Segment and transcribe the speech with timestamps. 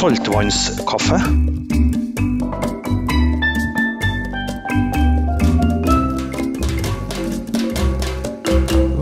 [0.00, 1.16] saltvannskaffe.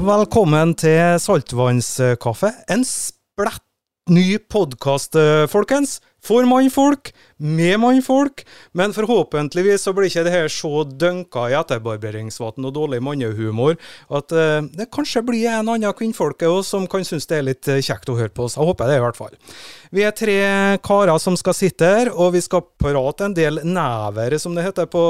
[0.09, 2.51] Velkommen til saltvannskaffe.
[2.67, 3.63] En splett
[4.11, 5.15] ny podkast,
[5.53, 6.01] folkens.
[6.25, 8.43] For mannfolk, med mannfolk.
[8.77, 13.77] Men forhåpentligvis så blir ikke det her så dønka i etterbarberingsvann og dårlig mannehumor
[14.11, 17.69] at uh, det kanskje blir en annen kvinnfolk òg som kan synes det er litt
[17.71, 18.57] eh, kjekt å høre på oss.
[18.59, 19.37] Jeg håper det, i hvert fall.
[19.95, 20.39] Vi er tre
[20.85, 24.89] karer som skal sitte her, og vi skal prate en del never, som det heter
[24.91, 25.05] på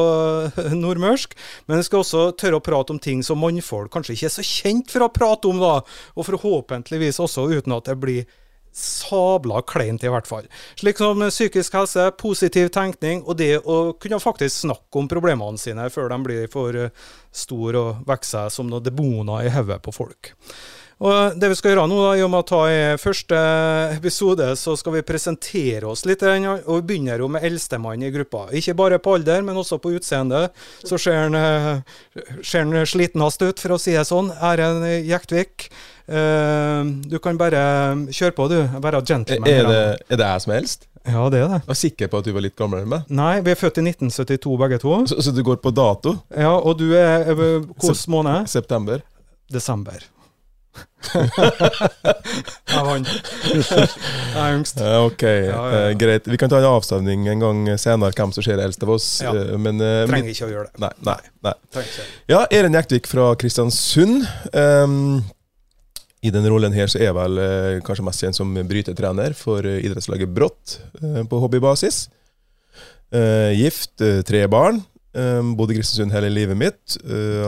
[0.52, 1.35] eh, nordmørsk.
[1.66, 4.45] Men vi skal også tørre å prate om ting som mannfolk kanskje ikke er så
[4.47, 5.80] kjent for å prate om, da.
[6.16, 8.29] Og forhåpentligvis også uten at det blir
[8.78, 10.48] sabla kleint, i hvert fall.
[10.78, 15.88] Slik som psykisk helse, positiv tenkning og det å kunne faktisk snakke om problemene sine
[15.92, 20.32] før de blir for eh, store og vokser som noen demoner i hodet på folk.
[20.98, 23.38] Og det vi skal gjøre nå, da, i og med å ta i første
[23.95, 26.24] episode, så skal vi presentere oss litt.
[26.27, 28.49] Og vi begynner jo med eldstemann i gruppa.
[28.59, 30.49] Ikke bare på alder, men også på utseende.
[30.82, 31.79] Så ser han, eh,
[32.43, 34.32] slitenest ut, for å si det sånn.
[34.35, 35.71] Erlend Jektvik.
[36.09, 37.60] Uh, du kan bare
[38.09, 38.63] kjøre på, du.
[38.80, 39.49] Være gentleman.
[39.49, 40.88] Er det, er det jeg som er eldst?
[41.04, 41.60] Ja, det er det.
[41.60, 43.10] Jeg var sikker på at du var litt gamlere enn meg.
[43.13, 44.99] Nei, vi er født i 1972 begge to.
[45.13, 46.16] Så, så du går på dato?
[46.32, 48.49] Ja, og du er hvilken måned?
[48.49, 49.04] September.
[49.52, 50.09] Desember.
[51.09, 53.09] Jeg vant.
[53.48, 54.82] Jeg er yngst.
[54.82, 55.87] ok, ja, ja, ja.
[55.88, 56.29] Uh, greit.
[56.29, 59.09] Vi kan ta en avstemning en gang senere hvem som ser eldst av oss.
[59.23, 60.85] Uh, men, uh, Trenger ikke å gjøre det.
[60.85, 60.93] Nei.
[61.09, 61.57] nei, nei.
[62.30, 64.26] Ja, Eren Jektvik fra Kristiansund.
[64.53, 65.25] Um,
[66.20, 69.62] i den rollen her så er jeg vel eh, kanskje mest kjent som brytetrener for
[69.62, 72.09] eh, idrettslaget Brått eh, på hobbybasis.
[73.15, 74.82] Eh, gift, eh, tre barn.
[75.19, 76.99] Eh, bodde i Kristiansund hele livet mitt.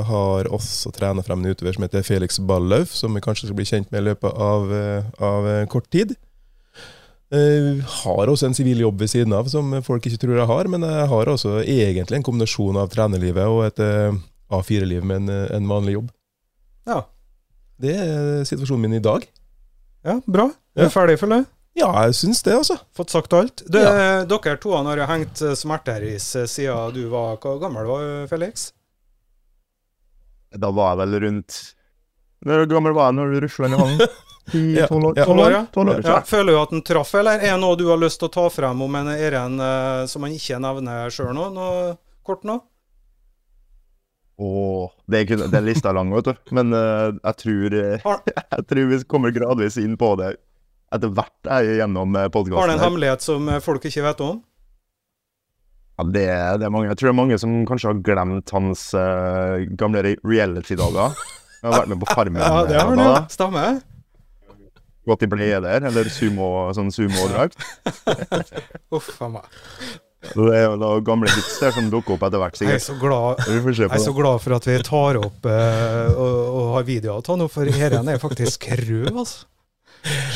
[0.09, 3.69] har også trena frem en utøver som heter Felix Ballauf, som vi kanskje skal bli
[3.69, 4.73] kjent med i løpet av,
[5.23, 6.17] av kort tid.
[7.31, 10.69] har også en sivil jobb ved siden av, som folk ikke tror jeg har.
[10.73, 13.85] Men jeg har også egentlig en kombinasjon av trenerlivet og et
[14.51, 15.31] A4-liv med en,
[15.61, 16.11] en vanlig jobb.
[16.91, 17.05] Ja,
[17.81, 19.25] det er situasjonen min i dag.
[20.05, 20.51] Ja, bra.
[20.77, 20.93] Er ja.
[20.93, 21.51] ferdig, føler jeg?
[21.81, 22.77] Ja, jeg syns det, altså.
[22.97, 23.65] Fått sagt alt.
[23.67, 24.23] Du, ja.
[24.29, 28.71] Dere to har hengt smerteris siden du var Hvor gammel var Felix?
[30.51, 31.61] Da var jeg vel rundt
[32.45, 34.11] Hvor gammel var jeg når du rusla inn i?
[34.51, 35.19] Tolv år?
[35.19, 35.27] Ja.
[35.27, 35.67] år, ja.
[35.77, 36.21] år ja.
[36.27, 38.49] Føler du at den traff, eller er det noe du har lyst til å ta
[38.51, 41.47] frem om en Eren uh, som han ikke nevner sjøl nå?
[41.55, 41.95] Noe
[42.27, 42.59] kort nå?
[44.41, 46.53] Åh, det er, den lista er lang, vet du.
[46.57, 47.79] Men uh, jeg, tror,
[48.57, 50.35] jeg tror vi kommer gradvis inn på det
[50.95, 52.61] etter hvert jeg gjennom uh, podkasten.
[52.61, 54.41] Har du en hemmelighet som folk ikke vet om?
[56.01, 56.27] Ja, det,
[56.61, 56.89] det, er mange.
[56.89, 61.17] Jeg tror det er mange som kanskje har glemt hans uh, gamle reality-dager.
[61.61, 62.41] Han har vært med på Farmen.
[62.41, 63.17] ja, det har han jo.
[63.33, 63.81] Stemmer.
[65.09, 67.61] Gått i bleder, eller sumo, sånn sumodrakt.
[68.97, 69.61] Uff a meg.
[70.21, 72.77] Det er jo noen gamle hits der som dukker opp etter hvert, sikkert.
[72.77, 76.67] Jeg er så glad, er så glad for at vi tar opp uh, og, og,
[76.75, 79.49] har videoer av nå, for dette er faktisk rød, altså.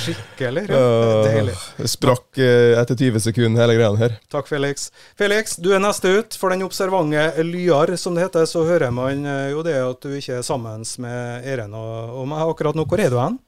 [0.05, 0.81] Skikkelig Det
[1.25, 1.55] Deilig.
[1.79, 4.17] Uh, sprakk uh, etter 20 sekunder, hele greia her.
[4.33, 4.91] Takk, Felix.
[5.19, 6.37] Felix, du er neste ut.
[6.41, 10.13] For den observante lyar, som det heter, så hører man uh, jo det at du
[10.19, 12.87] ikke er sammen med Eren og, og meg akkurat nå.
[12.89, 13.41] Hvor er du hen?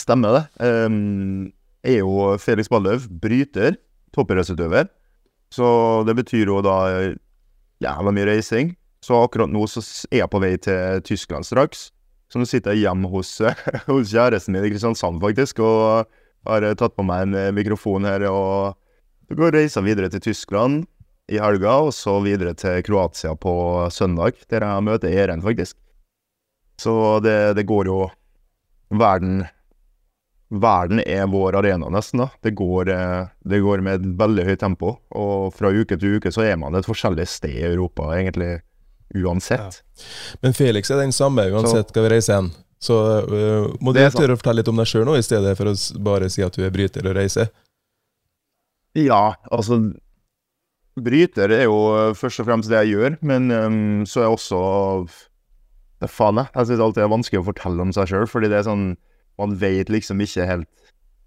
[0.00, 0.44] Stemmer det.
[0.64, 1.50] Um,
[1.84, 3.76] jeg er jo Felix Balløv, bryter
[4.16, 4.88] toppidrettsutøver.
[5.52, 5.66] Så
[6.08, 6.78] det betyr jo da
[7.84, 8.72] jævla mye reising.
[9.04, 11.90] Så akkurat nå så er jeg på vei til Tyskland straks.
[12.40, 13.36] Nå sitter hjemme hos,
[13.90, 16.10] hos kjæresten min i Kristiansand, faktisk, og
[16.48, 18.26] har tatt på meg en eh, mikrofon her.
[18.30, 20.84] Og går reiser videre til Tyskland
[21.30, 23.54] i helga, og så videre til Kroatia på
[23.94, 25.78] søndag, der jeg møter Eren, faktisk.
[26.80, 28.04] Så det, det går jo
[28.94, 29.46] Verden
[30.60, 32.20] verden er vår arena, nesten.
[32.24, 32.28] da.
[32.40, 34.98] Det går, eh, det går, med et veldig høyt tempo.
[35.10, 38.60] Og fra uke til uke så er man et forskjellig sted i Europa, egentlig
[39.14, 39.80] uansett.
[39.80, 40.06] Ja.
[40.42, 42.52] Men Felix er den samme uansett hva vi reiser hen.
[42.84, 45.70] Så uh, må du tørre å fortelle litt om deg sjøl nå, i stedet for
[45.70, 47.52] å bare si at du er bryter og reiser?
[48.94, 49.80] Ja, altså
[50.94, 51.78] Bryter er jo
[52.14, 54.60] først og fremst det jeg gjør, men um, så er jeg også
[56.02, 56.52] det Faen, jeg.
[56.54, 58.84] Jeg syns alltid det er vanskelig å fortelle om seg sjøl, fordi det er sånn
[59.40, 60.68] man vet liksom ikke helt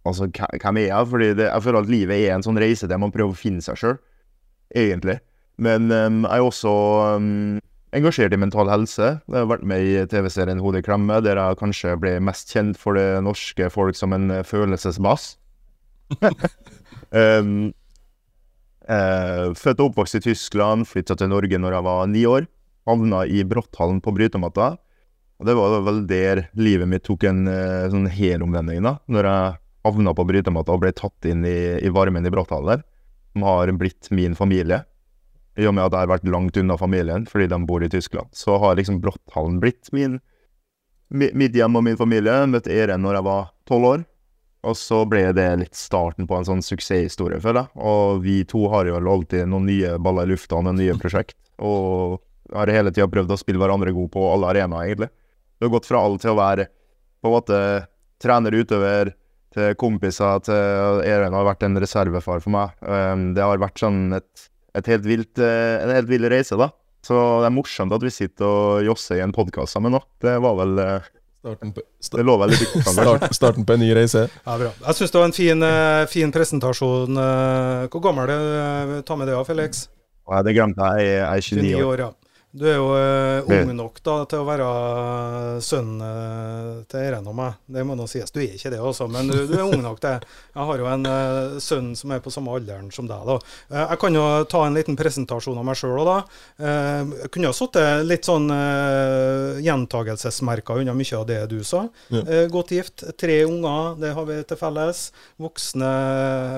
[0.07, 3.01] altså, hvem er jeg fordi det, jeg føler at livet er en sånn reise der
[3.01, 3.97] man prøver å finne seg sjøl,
[4.71, 5.17] egentlig.
[5.59, 6.73] Men um, jeg er også
[7.17, 7.57] um,
[7.95, 9.17] engasjert i mental helse.
[9.23, 12.79] Jeg har vært med i TV-serien Hodet i klemme, der jeg kanskje ble mest kjent
[12.79, 15.35] for det norske folk som en følelsesbass.
[17.11, 17.69] um,
[18.87, 22.49] uh, født og oppvokst i Tyskland, flytta til Norge når jeg var ni år.
[22.87, 24.75] Havna i Brotthallen på brytematta.
[25.37, 28.97] Og det var vel der livet mitt tok en uh, sånn helomvending, da.
[29.11, 29.57] Når jeg
[29.87, 32.83] havna på brytematta og ble tatt inn i, i varmen i Brotthallen,
[33.31, 34.81] som har blitt min familie.
[35.57, 38.29] I og med at jeg har vært langt unna familien fordi de bor i Tyskland,
[38.35, 40.19] så har liksom Brotthallen blitt min,
[41.09, 42.35] mitt hjem og min familie.
[42.43, 44.05] Jeg møtte Eren når jeg var tolv år.
[44.67, 47.81] Og så ble det litt starten på en sånn suksesshistorie, føler jeg.
[47.87, 51.37] Og vi to har jo alltid noen nye baller i lufta, noen nye prosjekt.
[51.57, 52.17] Og
[52.53, 55.11] har hele tida prøvd å spille hverandre god på alle arenaer, egentlig.
[55.57, 56.67] Det har gått fra alt til å være
[57.21, 57.61] på en måte
[58.21, 59.13] trener, utøver,
[59.55, 62.75] til kompiser, til Eren har vært en reservefar for meg.
[62.83, 64.47] Um, det har vært sånn et
[64.85, 66.69] helt vilt, uh, en helt vill reise, da.
[67.01, 70.01] Så det er morsomt at vi sitter og josser i en podkast sammen nå.
[70.21, 71.13] Det var vel uh,
[71.47, 72.33] Starten på, start, det lå
[72.83, 74.25] start, starten på en ny reise.
[74.43, 74.71] Ja, bra.
[74.83, 77.19] Jeg syns det var en fin, uh, fin presentasjon.
[77.87, 78.95] Hvor gammel er du?
[79.07, 79.85] Ta med det, Felix.
[80.27, 81.07] Ja, det glemte jeg.
[81.07, 81.91] Jeg er 29 år.
[81.93, 82.09] år ja.
[82.57, 84.67] Du er jo uh, ung nok da, til å være
[85.63, 87.57] sønnen uh, til Eiren og meg.
[87.69, 88.31] Det må nå sies.
[88.33, 90.87] Du er ikke det, også, men du, du er ung nok til Jeg har jo
[90.89, 93.27] en uh, sønn som er på samme alderen som deg.
[93.27, 93.37] da.
[93.83, 96.17] jeg kan jo ta en liten presentasjon av meg sjøl òg, da.
[97.21, 101.85] jeg kunne ha sittet litt sånn uh, gjentagelsesmerker unna mye av det du sa.
[102.13, 102.45] Ja.
[102.51, 105.07] godt gift, tre unger, det har vi til felles.
[105.41, 105.91] Voksne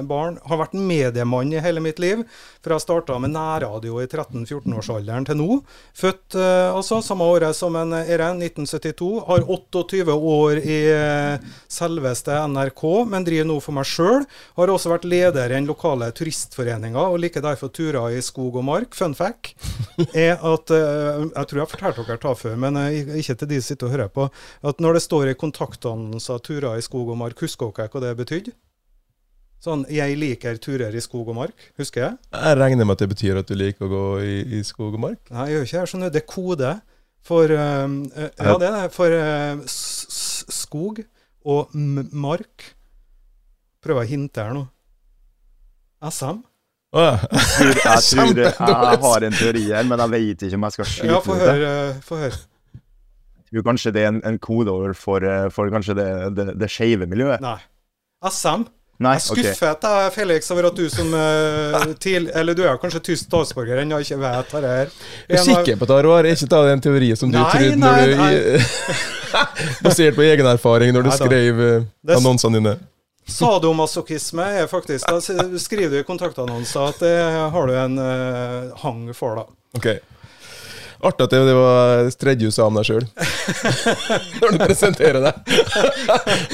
[0.07, 0.39] barn.
[0.47, 2.23] Har vært mediemann i hele mitt liv.
[2.63, 5.59] Fra jeg starta med nærradio i 13-14-årsalderen til nå.
[5.97, 9.09] Født eh, altså samme året som en Eren, 1972.
[9.27, 14.27] Har 28 år i eh, selveste NRK, men driver nå for meg sjøl.
[14.59, 18.67] Har også vært leder i den lokale turistforeninga, og liker derfor turer i skog og
[18.69, 18.95] mark.
[18.97, 19.55] Fun fact
[20.13, 22.79] er at eh, Jeg tror jeg har fortalt dere det før, men
[23.19, 24.29] ikke til de som sitter og hører på.
[24.65, 28.17] At når det står i kontaktannonser turer i skog og mark, husker dere hva det
[28.23, 28.55] betydde?
[29.59, 32.17] Sånn 'jeg liker turer i skog og mark', husker jeg?
[32.31, 35.01] Jeg regner med at det betyr at du liker å gå i, i skog og
[35.03, 35.19] mark?
[35.35, 35.89] Nei, jeg gjør ikke det.
[35.91, 36.71] Sånn, Det er kode
[37.27, 38.85] for uh, uh, Ja, det er det.
[38.95, 41.03] For uh, skog
[41.43, 42.69] og mark.
[43.83, 44.63] Prøver å hinte her nå.
[46.07, 46.39] SM.
[46.95, 47.19] Oh, ja.
[47.19, 50.77] jeg, tror, jeg, tror, jeg, har en teori her, men jeg vet ikke om jeg
[50.77, 51.69] skal skyte ja, få høre,
[52.01, 52.39] få høre.
[53.43, 56.09] Jeg tror kanskje det er en, en kodeord for, for kanskje det,
[56.39, 57.43] det, det skeive miljøet.
[57.43, 57.59] Nei.
[58.25, 60.09] SM Nei, jeg er skuffet okay.
[60.11, 64.19] Felix, over at du som uh, til, Eller du er kanskje tysk statsborger ennå, ikke
[64.19, 64.91] vet hva det er.
[65.29, 68.35] Jeg er sikker på det ikke ta den teorien som du nei, trodde nei, når
[68.35, 68.99] du.
[69.85, 72.75] Basert på egen erfaring når du skrev uh, annonsene dine.
[73.29, 75.19] Sadomasochisme er faktisk Da
[75.61, 77.15] skriver du i kontaktannonser at det
[77.53, 79.47] har du en uh, hang for, da.
[79.79, 79.99] Okay.
[80.99, 83.05] Artig at det var tredje du sa om deg sjøl.
[84.41, 85.53] Når du presenterer deg.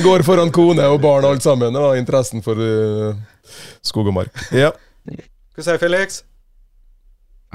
[0.06, 1.74] Går foran kone og barn og alt sammen.
[1.74, 3.18] Det var interessen for uh,
[3.86, 4.44] skog og mark.
[4.53, 4.69] Ja.
[5.56, 6.21] Hva sier Felix?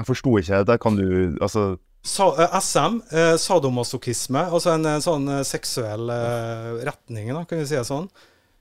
[0.01, 0.77] Jeg forsto ikke det.
[0.83, 1.07] Kan du
[1.39, 6.09] Altså Sa, uh, SM, uh, sadomasochisme, altså en sånn seksuell
[6.81, 8.09] retning, da, kan vi si det sånn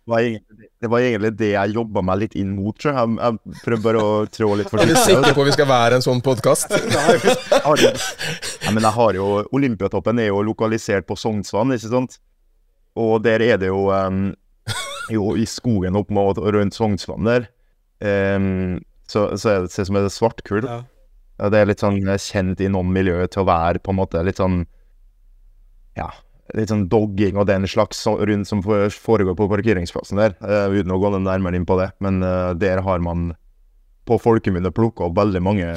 [0.04, 2.76] var egentlig, det var egentlig det jeg jobba meg litt inn mot.
[2.84, 4.96] Jeg, jeg prøver bare å trå litt forsiktig.
[4.96, 6.72] Er du sikker på at vi skal være en sånn podkast?
[8.64, 12.18] ja, men jeg har jo Olympiatoppen er jo lokalisert på Sognsvann, ikke sant?
[12.98, 14.30] Og der er det jo, um,
[15.12, 17.50] jo i skogen opp mot rundt Sognsvann der,
[18.00, 18.80] um,
[19.10, 20.66] så, så er det ser ut som et svartkull.
[20.66, 20.82] Ja.
[21.50, 24.40] Det er litt sånn kjent i noen miljøer til å være på en måte litt
[24.40, 24.66] sånn
[25.96, 26.10] Ja
[26.56, 31.00] litt sånn dogging og den slags rundt som foregår på parkeringsplassen der, uh, uten å
[31.02, 31.90] gå nærmere inn på det.
[32.04, 33.32] Men uh, der har man
[34.08, 35.74] på folkemunne plukka opp veldig mange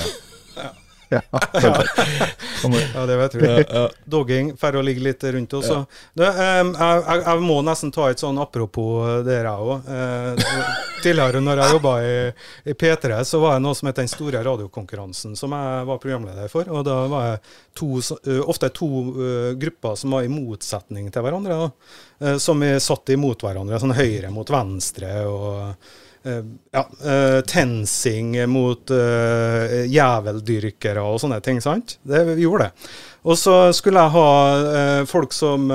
[1.64, 1.84] ja.
[2.96, 3.50] ja, det vet vi.
[4.06, 5.70] Dogging får å ligge litt rundt oss.
[5.70, 5.84] Ja.
[6.62, 9.88] um, jeg, jeg, må nesten ta et sånn apropos der, jeg òg.
[9.88, 12.14] Uh, tidligere når jeg jobba i,
[12.72, 16.52] i, P3, så var det noe som het Den store radiokonkurransen, som jeg var programleder
[16.52, 16.70] for.
[16.72, 17.44] Og da var jeg
[17.80, 21.60] to, uh, ofte to uh, grupper som var i motsetning til hverandre.
[21.64, 22.38] Da.
[22.40, 25.12] som vi satt imot hverandre, sånn høyre mot venstre.
[25.28, 25.76] og Eh,
[26.24, 31.62] ja, uh, tensing mot uh, jæveldyrkere og sånne ting.
[31.64, 31.98] sant?
[32.04, 32.90] Det, vi gjorde det.
[33.24, 35.70] Og så skulle jeg ha folk som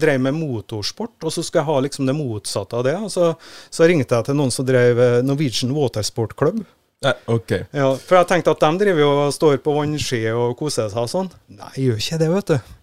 [0.00, 2.94] drev med motorsport, og så skulle jeg ha liksom det motsatte av det.
[3.04, 3.34] Og så,
[3.68, 6.62] så ringte jeg til noen som drev Norwegian Watersport Club.
[7.04, 7.52] Ja, ok.
[7.68, 11.12] Ja, for jeg tenkte at de driver og står på vannski og koser seg og
[11.12, 11.28] sånn.
[11.52, 12.74] Nei, gjør ikke det, vet du.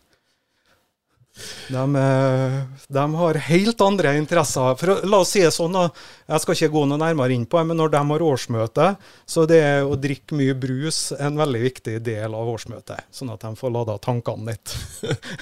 [1.72, 2.56] De, eh,
[2.88, 4.76] de, har helt andre interesser.
[4.80, 5.88] For, la oss si det sånn, da.
[6.32, 8.88] jeg skal ikke gå noe nærmere inn på det, men når de har årsmøte,
[9.26, 13.08] så det er å drikke mye brus en veldig viktig del av årsmøtet.
[13.14, 14.76] Sånn at de får lada tankene litt.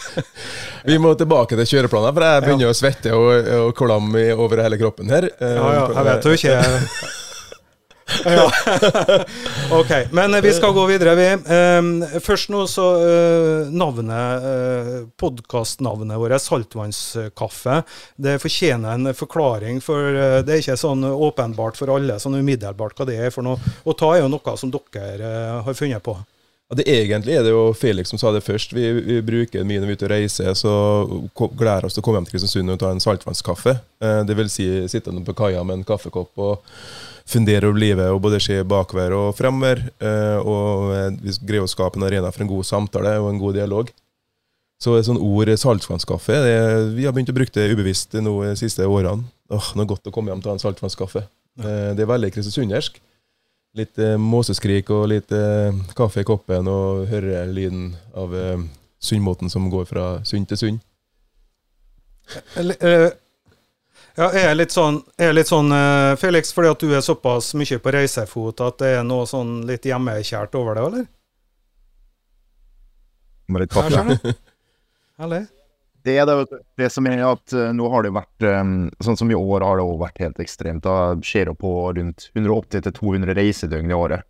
[0.90, 2.74] Vi må tilbake til kjøreplanen, for jeg begynner ja.
[2.74, 3.32] å svette og,
[3.70, 5.32] og klamme over hele kroppen her.
[5.40, 6.60] Ja, ja, jeg vet jo ikke
[8.26, 8.46] ja.
[9.80, 11.28] ok, men vi skal gå videre, vi.
[12.26, 17.82] Først nå så uh, navnet, uh, podkastnavnet vårt, Saltvannskaffe,
[18.16, 19.84] det fortjener en forklaring.
[19.84, 23.72] For det er ikke sånn åpenbart for alle sånn umiddelbart hva det er for noe.
[23.86, 25.32] Og ta er jo noe som dere
[25.66, 26.18] har funnet på.
[26.70, 28.76] Ja, det Egentlig er det jo Felix som sa det først.
[28.78, 30.74] Vi, vi bruker mye når vi er ute og reiser, så
[31.58, 33.74] gleder oss til å komme hjem til Kristiansund og ta en saltvannskaffe.
[34.06, 36.76] Eh, det vil si sitte på kaia med en kaffekopp og
[37.30, 39.84] fundere over livet og både se bakover og fremover.
[40.02, 43.42] Eh, og eh, vi greier å skape en arena for en god samtale og en
[43.42, 43.92] god dialog.
[44.80, 46.38] Så et sånt ord saltvannskaffe
[46.96, 49.28] Vi har begynt å bruke det ubevisst nå de siste årene.
[49.52, 51.26] Åh, det godt å komme hjem til en saltvannskaffe.
[51.60, 53.02] Det er veldig kristiansundersk
[53.78, 58.34] litt eh, måseskrik og litt eh, kaffe i koppen og høre lyden av
[59.00, 60.86] sunnmåten som går fra sund til sund.
[64.20, 67.04] Eh, ja, er jeg litt sånn, er litt sånn eh, Felix, fordi at du er
[67.06, 71.06] såpass mye på reisefot at det er noe sånn litt hjemmekjært over det, eller?
[73.48, 74.36] Med litt kaffe?
[75.20, 75.48] Eller?
[76.04, 79.32] Det er det, det som er at uh, nå har det vært um, Sånn som
[79.32, 80.86] i år har det også vært helt ekstremt.
[80.86, 84.24] Da skjer det på rundt 180-200 reisedøgn i året.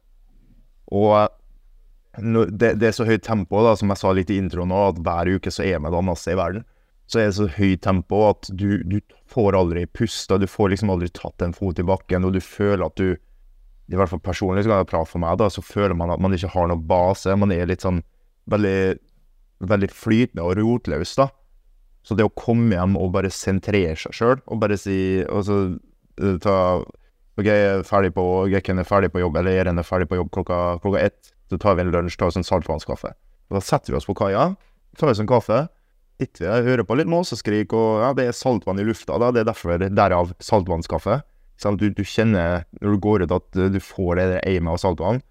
[0.90, 1.28] Og uh,
[2.50, 5.30] det, det, er så høyt tempo, da, som jeg sa litt i introen, at hver
[5.36, 6.66] uke så er vi et annet sted i verden.
[7.10, 8.98] Så er det så høyt tempo at du, du
[9.30, 12.86] får aldri pusta, du får liksom aldri tatt en fot i bakken, og du føler
[12.86, 13.18] at du
[13.90, 16.22] I hvert fall personlig, så kan jeg prate for meg, da, så føler man at
[16.22, 17.34] man ikke har noen base.
[17.42, 18.04] Man er litt sånn
[18.54, 19.00] veldig,
[19.66, 21.26] veldig flytende og rotløs, da.
[22.06, 25.58] Så det å komme hjem og bare sentrere seg sjøl, og bare si og så
[25.74, 26.56] uh, ta
[27.40, 30.20] OK, jeg er ferdig på, Gekken er ferdig på jobb, eller Eren er ferdig på
[30.20, 31.34] jobb klokka, klokka ett.
[31.50, 33.14] Så tar vi en lunsj, tar oss en saltvannskaffe.
[33.50, 34.52] Da setter vi oss på kaia,
[35.00, 35.64] tar oss en kaffe,
[36.20, 39.32] vi der, hører på litt måseskrik, og ja, det er saltvann i lufta, da.
[39.32, 41.22] Det er derfor derav saltvannskaffe.
[41.60, 45.24] Du, du, kjenner når du går ut at du får det aimet av saltvann,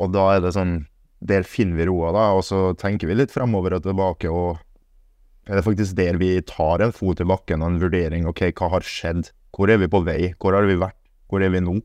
[0.00, 0.86] og da er det sånn
[1.24, 4.58] Der finner vi roa, da, og så tenker vi litt fremover og tilbake og
[5.48, 8.26] er det faktisk der vi tar en fot i bakken og en vurdering.
[8.28, 9.30] OK, hva har skjedd?
[9.56, 10.34] Hvor er vi på vei?
[10.40, 10.96] Hvor har vi vært?
[11.28, 11.78] Hvor er vi nå?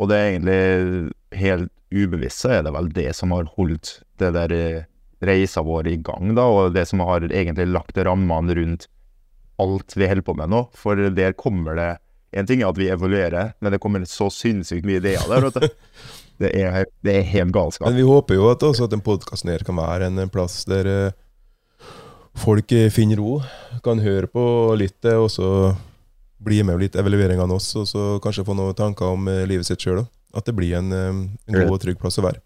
[0.00, 4.30] Og det er egentlig helt ubevisst, så er det vel det som har holdt det
[4.36, 4.86] der eh,
[5.20, 8.88] reisa vår i gang, da, og det som har egentlig lagt rammene rundt
[9.60, 10.62] alt vi holder på med nå.
[10.76, 11.90] For der kommer det
[12.30, 15.48] En ting er at vi evaluerer, men det kommer så sinnssykt mye ideer der.
[15.48, 15.66] vet du.
[16.40, 17.90] Det er, det er helt galskap.
[17.90, 20.86] Men vi håper jo at også at den podkasten her kan være en plass der
[20.88, 21.90] eh,
[22.32, 23.34] folk finner ro,
[23.84, 24.44] kan høre på
[24.80, 25.50] litt, og så
[26.40, 29.68] bli med litt evalueringene av oss, og så kanskje få noen tanker om eh, livet
[29.68, 30.06] sitt sjøl.
[30.32, 32.40] At det blir en, eh, en, god og trygg plass å være.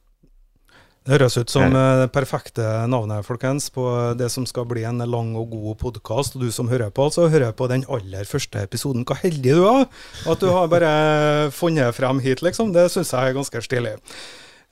[1.05, 3.85] Det høres ut som eh, det perfekte navnet folkens, på
[4.17, 6.39] det som skal bli en lang og god podkast.
[6.39, 9.05] Og du som hører på, altså hører på den aller første episoden.
[9.05, 9.85] Hva heldig du er!
[10.25, 12.73] At du har bare funnet frem hit, liksom.
[12.73, 13.95] Det syns jeg er ganske stilig.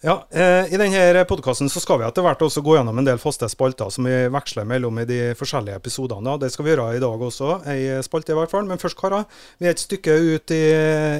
[0.02, 3.46] Ja, eh, I denne podkasten skal vi etter hvert også gå gjennom en del faste
[3.46, 6.34] spalter som vi veksler mellom i de forskjellige episodene.
[6.42, 8.66] Det skal vi gjøre i dag også, ei spalte i hvert fall.
[8.66, 9.28] Men først, karer.
[9.62, 10.60] Vi er et stykke ut i,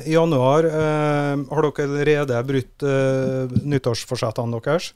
[0.03, 0.67] i januar.
[0.67, 4.91] Eh, har dere allerede brutt eh, nyttårsforsettene deres?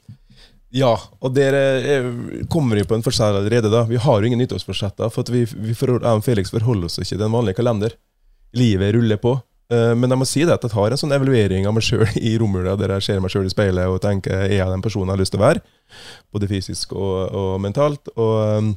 [0.75, 0.91] Ja,
[1.23, 2.03] og dere
[2.51, 3.71] kommer jo på en forskjell allerede.
[3.71, 3.85] da.
[3.87, 5.95] Vi har jo ingen nyttårsforsetter, for vi, vi for,
[6.27, 7.95] Felix forholder oss ikke til den vanlige kalender.
[8.51, 9.37] Livet ruller på.
[9.67, 12.07] Eh, men jeg må si det at jeg tar en sånn evaluering av meg sjøl
[12.29, 15.11] i romjula, der jeg ser meg sjøl i speilet og tenker er jeg den personen
[15.11, 15.63] jeg har lyst til å være?
[16.35, 18.13] Både fysisk og, og mentalt.
[18.15, 18.69] Og, um,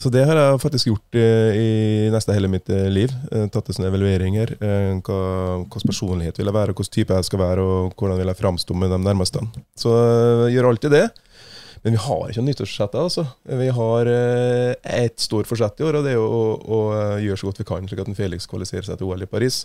[0.00, 1.24] så det har jeg faktisk gjort i,
[1.60, 1.70] i
[2.14, 3.10] nesten hele mitt uh, liv.
[3.34, 4.54] Uh, tatt en sånn evaluering her.
[4.60, 8.78] Hvilken personlighet vil jeg være, hvilken type jeg skal være, og hvordan vil jeg framstå
[8.78, 9.42] med de nærmeste.
[9.78, 9.96] Så
[10.46, 11.04] jeg gjør alltid det.
[11.82, 12.96] Men vi har ikke noe nyttårsforsett.
[13.00, 13.26] Altså.
[13.62, 14.72] Vi har eh,
[15.04, 16.80] ett stort forsett i år, og det er å, å,
[17.22, 19.62] gjøre så godt vi kan, slik at en Felix kvalifiserer seg til OL i Paris.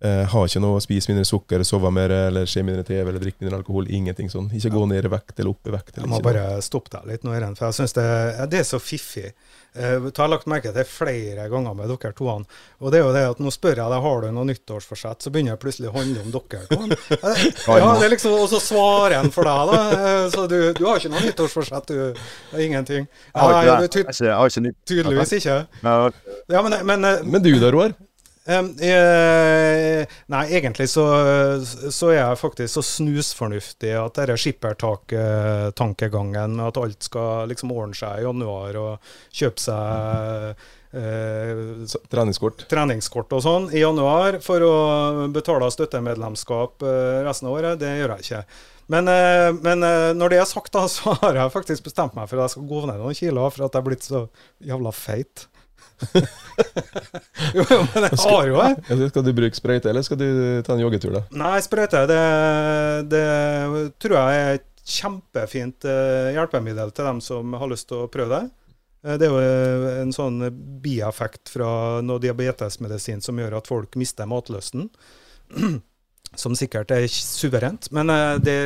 [0.00, 3.20] Eh, har ikke noe å spise mindre sukker, sove mer, eller se mindre TV eller
[3.20, 3.88] drikke mindre alkohol.
[3.92, 4.48] Ingenting sånn.
[4.56, 5.98] Ikke gå ned i vekt eller opp i vekt.
[6.00, 8.06] jeg må bare stoppe deg litt nå, Irene, for jeg syns det,
[8.50, 9.34] det, er så fiffig.
[9.76, 12.32] Uh, jeg har lagt merke til flere ganger med dere to.
[12.80, 15.32] Og det er jo det at nå spør jeg deg har du noe nyttårsforsett, så
[15.32, 16.80] begynner jeg plutselig å handle om dere to.
[17.22, 17.44] Uh,
[17.78, 19.80] ja, det er liksom, Og så svarer en for deg, da.
[19.94, 22.22] Uh, så du, du, har ikke noe nyttårsforsett, du.
[22.58, 23.06] Ingenting.
[23.06, 25.58] Jeg har ikke, Tydeligvis ikke.
[26.50, 27.94] Ja, men, men, men du da, Roar?
[28.50, 31.04] Um, eh, nei, egentlig så,
[31.62, 37.94] så, er jeg faktisk så snusfornuftig at denne skippertak-tankegangen med at alt skal liksom ordne
[37.94, 40.56] seg i januar og kjøpe seg
[40.98, 42.66] eh, treningskort.
[42.72, 44.74] treningskort og sånn i januar for å
[45.30, 48.42] betale støttemedlemskap eh, resten av året, det gjør jeg ikke.
[48.90, 49.06] Men,
[49.62, 49.78] men,
[50.18, 52.70] når det er sagt, da, så har jeg faktisk bestemt meg for at jeg skal
[52.72, 54.26] gå ned noen kilo for at jeg er blitt så
[54.72, 55.36] jævla feit.
[57.56, 59.08] jo, men jeg har jo det.
[59.10, 60.28] Skal du bruke sprøyte, eller skal du
[60.66, 61.22] ta en joggetur, da?
[61.42, 62.22] Nei, sprøyte det,
[63.12, 63.26] det
[64.02, 68.38] tror jeg er et kjempefint uh, hjelpemiddel til dem som har lyst til å prøve
[68.38, 68.72] det.
[69.04, 70.42] Uh, det er jo uh, en sånn
[70.82, 74.88] bieffekt fra noe diabetesmedisin som gjør at folk mister matlysten.
[76.38, 78.10] som sikkert er suverent, men
[78.44, 78.56] det,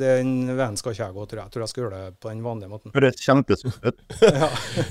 [0.00, 1.44] den veien skal ikke jeg gå, tror jeg.
[1.44, 2.94] Jeg tror jeg skal gjøre det på den vanlige måten.
[2.94, 4.02] Det er kjempesunt.
[4.40, 4.48] ja.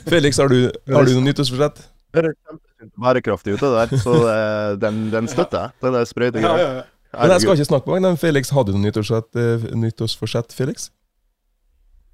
[0.10, 0.60] Felix, har du,
[0.94, 1.84] har du noe nyttårsforsett?
[2.14, 2.72] Det er kjempesunt
[3.04, 4.18] bærekraftig ute der, så
[4.82, 5.78] den, den støtter jeg.
[5.86, 6.58] Den er sprøytegreia.
[6.58, 6.90] Ja, ja, ja.
[7.14, 8.50] Men jeg skal ikke snakke med deg, Felix.
[8.54, 10.90] Hadde du noe nyttårsforsett, eh, nyttårsforsett, Felix?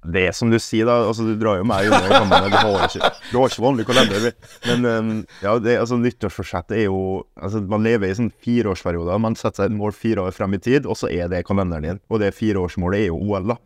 [0.00, 0.96] Det som du sier, da.
[1.10, 2.54] altså Du drar jo meg unna i kammeret.
[2.54, 4.28] Du har ikke, du har ikke vanlig kalender.
[4.64, 5.10] Men um,
[5.44, 7.00] ja, det, altså nyttårsforsettet er jo
[7.36, 9.20] altså Man lever i sånn fireårsperioder.
[9.20, 11.84] Man setter seg et mål fire år frem i tid, og så er det kalenderen
[11.84, 12.00] din.
[12.08, 13.58] Og det fireårsmålet er jo OL, da.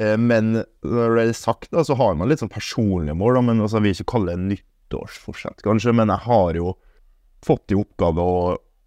[0.00, 3.36] Eh, men når det er sagt, da, så har man litt sånn personlige mål.
[3.36, 5.92] Da, men altså, Jeg vil ikke kalle det nyttårsforsett, kanskje.
[5.96, 6.72] Men jeg har jo
[7.44, 8.40] fått i oppgave å,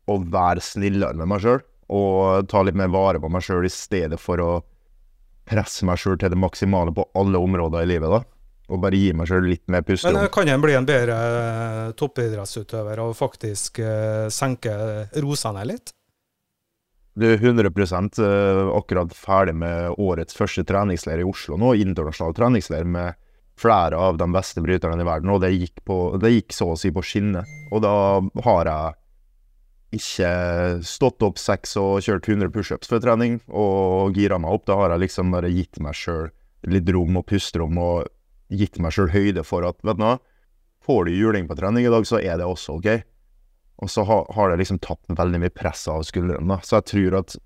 [0.10, 3.72] å være snillere med meg sjøl og ta litt mer vare på meg sjøl i
[3.74, 4.50] stedet for å
[5.50, 8.12] presse meg sjøl til det maksimale på alle områder i livet.
[8.14, 8.22] da.
[8.70, 10.20] Og bare gi meg sjøl litt mer pusterom.
[10.20, 14.76] Men eh, kan en bli en bedre eh, toppidrettsutøver og faktisk uh, senke
[15.18, 15.96] rosene litt?
[17.20, 21.74] Du er 100 uh, akkurat ferdig med årets første treningsleir i Oslo nå.
[21.82, 23.18] Internasjonal treningsleir med
[23.60, 25.34] flere av de beste bryterne i verden.
[25.34, 27.50] Og det gikk, på, det gikk så å si på skinner.
[27.74, 27.94] Og da
[28.46, 28.99] har jeg
[29.96, 30.30] ikke
[30.86, 34.68] stått opp seks og kjørt 100 pushups før trening og gira meg opp.
[34.70, 36.30] Da har jeg liksom bare gitt meg sjøl
[36.70, 38.10] litt rom og pusterom og
[38.54, 40.18] gitt meg sjøl høyde for at vet du hva,
[40.86, 42.90] får du juling på trening i dag, så er det også OK.
[43.80, 46.48] Og så har, det liksom tatt veldig mye press av skuldrene.
[46.50, 46.60] da.
[46.64, 47.40] Så jeg tror at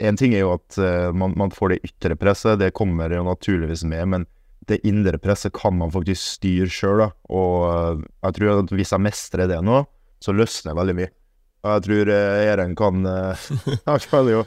[0.00, 3.26] En ting er jo at uh, man, man, får det ytre presset, det kommer jo
[3.26, 4.08] naturligvis med.
[4.08, 4.24] men
[4.66, 7.02] det indre presset kan man faktisk styre sjøl.
[7.28, 9.82] Og uh, jeg tror at hvis jeg mestrer det nå,
[10.22, 11.10] så løsner veldig mye.
[11.62, 13.46] Og jeg tror eh, Eren kan eh,
[13.88, 14.42] Han jo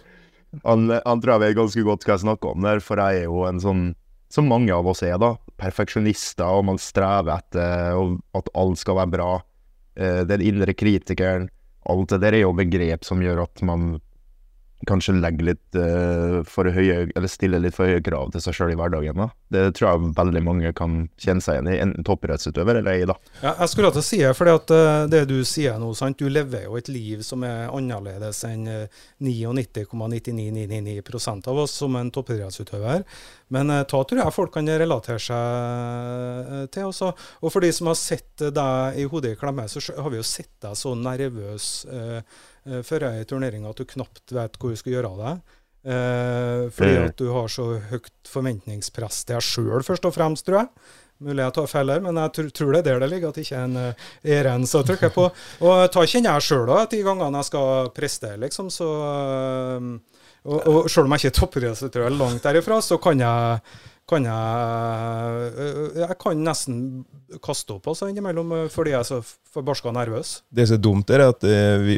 [0.64, 3.28] han, han, tror jeg vet ganske godt hva jeg snakker om der, for jeg er
[3.28, 3.82] jo en sånn
[4.32, 5.34] Som mange av oss er, da.
[5.60, 8.00] Perfeksjonister, og man strever etter
[8.36, 9.28] at alt skal være bra.
[9.96, 11.50] Eh, den indre kritikeren.
[11.92, 14.00] Alt det der er jo begrep som gjør at man
[14.84, 18.74] kanskje legge litt uh, for høye, eller stille litt for høye krav til seg sjøl
[18.74, 19.18] i hverdagen.
[19.18, 19.30] da.
[19.56, 23.06] Det tror jeg veldig mange kan kjenne seg igjen i, enten toppidrettsutøver eller ei.
[23.08, 23.16] da.
[23.42, 26.20] Ja, jeg skulle til å si for uh, det du sier nå, sant?
[26.20, 28.90] du lever jo et liv som er annerledes enn uh, eh,
[29.26, 33.00] 99,9999 av oss som en toppidrettsutøver.
[33.56, 35.34] Men uh, ta tror jeg folk kan relatere seg
[36.76, 36.84] til.
[36.86, 37.08] Også.
[37.42, 40.28] Og for de som har sett deg i hodet i klemme, så har vi jo
[40.28, 41.66] sett deg så nervøs.
[41.90, 42.20] Uh,
[42.70, 45.56] uh, før i turneringa at du knapt vet hvor du skal gjøre av deg.
[45.86, 50.64] Uh, fordi at du har så høyt forventningspress til deg sjøl, først og fremst, tror
[50.64, 50.94] jeg.
[51.26, 53.38] Mulig jeg tar feil her, men jeg tr tror det er der det ligger, at
[53.38, 55.30] det ikke er en uh, Eren som trykker på.
[55.66, 59.94] Og ta kjenner jeg sjøl òg, de gangene jeg skal prestere, liksom, så uh,
[60.46, 63.62] og, og selv om jeg ikke er toppidrettsutøver langt derifra, så kan jeg
[64.10, 66.78] kan jeg øh, Jeg kan nesten
[67.42, 69.20] kaste opp altså, innimellom øh, fordi jeg er så
[69.56, 70.44] forbarska nervøs.
[70.54, 71.46] Det som er dumt, er at
[71.82, 71.96] vi,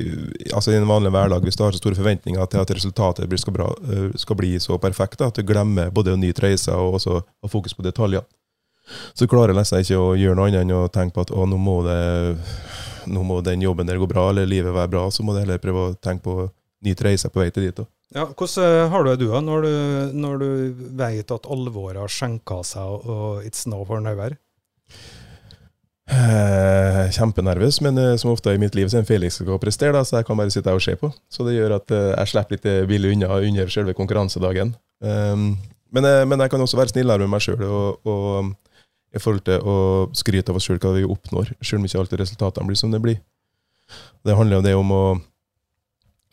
[0.53, 3.53] altså i en vanlig hverdag, hvis du har så store forventninger til at resultatet skal,
[3.53, 3.71] bra,
[4.15, 7.73] skal bli så perfekt, at du glemmer både å nyte reisa og også ha fokus
[7.73, 8.23] på detaljer,
[9.13, 11.45] så klarer jeg nesten ikke å gjøre noe annet enn å tenke på at å,
[11.49, 11.99] nå må, det,
[13.11, 15.07] nå må den jobben der gå bra, eller livet være bra.
[15.11, 16.47] Så må du heller prøve å tenke på
[16.85, 17.81] nyte reisa på vei til dit.
[17.81, 17.96] Også.
[18.15, 19.71] Ja, Hvordan eh, har du det du, når du,
[20.15, 20.49] når du
[20.95, 24.37] vet at alvoret har skjenka seg og it's now for never?
[26.07, 29.59] Eh, kjempenervøs, men eh, som ofte i mitt liv så er det Felix som skal
[29.59, 31.11] prestere, da, så jeg kan bare sitte her og se på.
[31.27, 34.71] Så det gjør at eh, jeg slipper litt billig unna under selve konkurransedagen.
[35.03, 35.49] Um,
[35.91, 38.79] men, men, jeg kan også være snillere med meg sjøl og, og,
[39.15, 39.75] i forhold til å
[40.15, 43.03] skryte av oss sjøl hva vi oppnår, sjøl om ikke alltid resultatene blir som det
[43.03, 43.19] blir.
[44.25, 45.03] Det handler jo det om å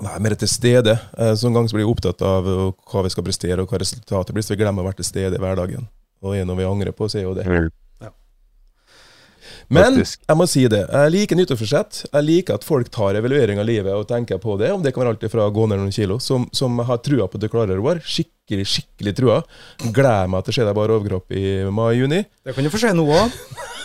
[0.02, 0.96] være mer til stede.
[1.18, 3.70] Eh, så en gang så blir jeg opptatt av eh, hva vi skal prestere, og
[3.70, 5.88] hva resultatet blir, så vi glemmer å være til stede i hverdagen.
[6.24, 7.46] Og er noe vi angrer på, så er jo det.
[9.72, 12.04] Men jeg må si det, jeg liker nyttårsforsett.
[12.10, 14.72] Jeg liker at folk tar evaluering av livet og tenker på det.
[14.74, 17.28] Om det kan være alt fra å gå ned noen kilo, som, som har trua
[17.28, 17.96] på at du klarer det.
[18.04, 19.40] Skikkelig, skikkelig trua.
[19.84, 22.22] Gleder meg til å se deg bare overkropp i mai-juni.
[22.44, 23.38] Det kan du få se nå òg.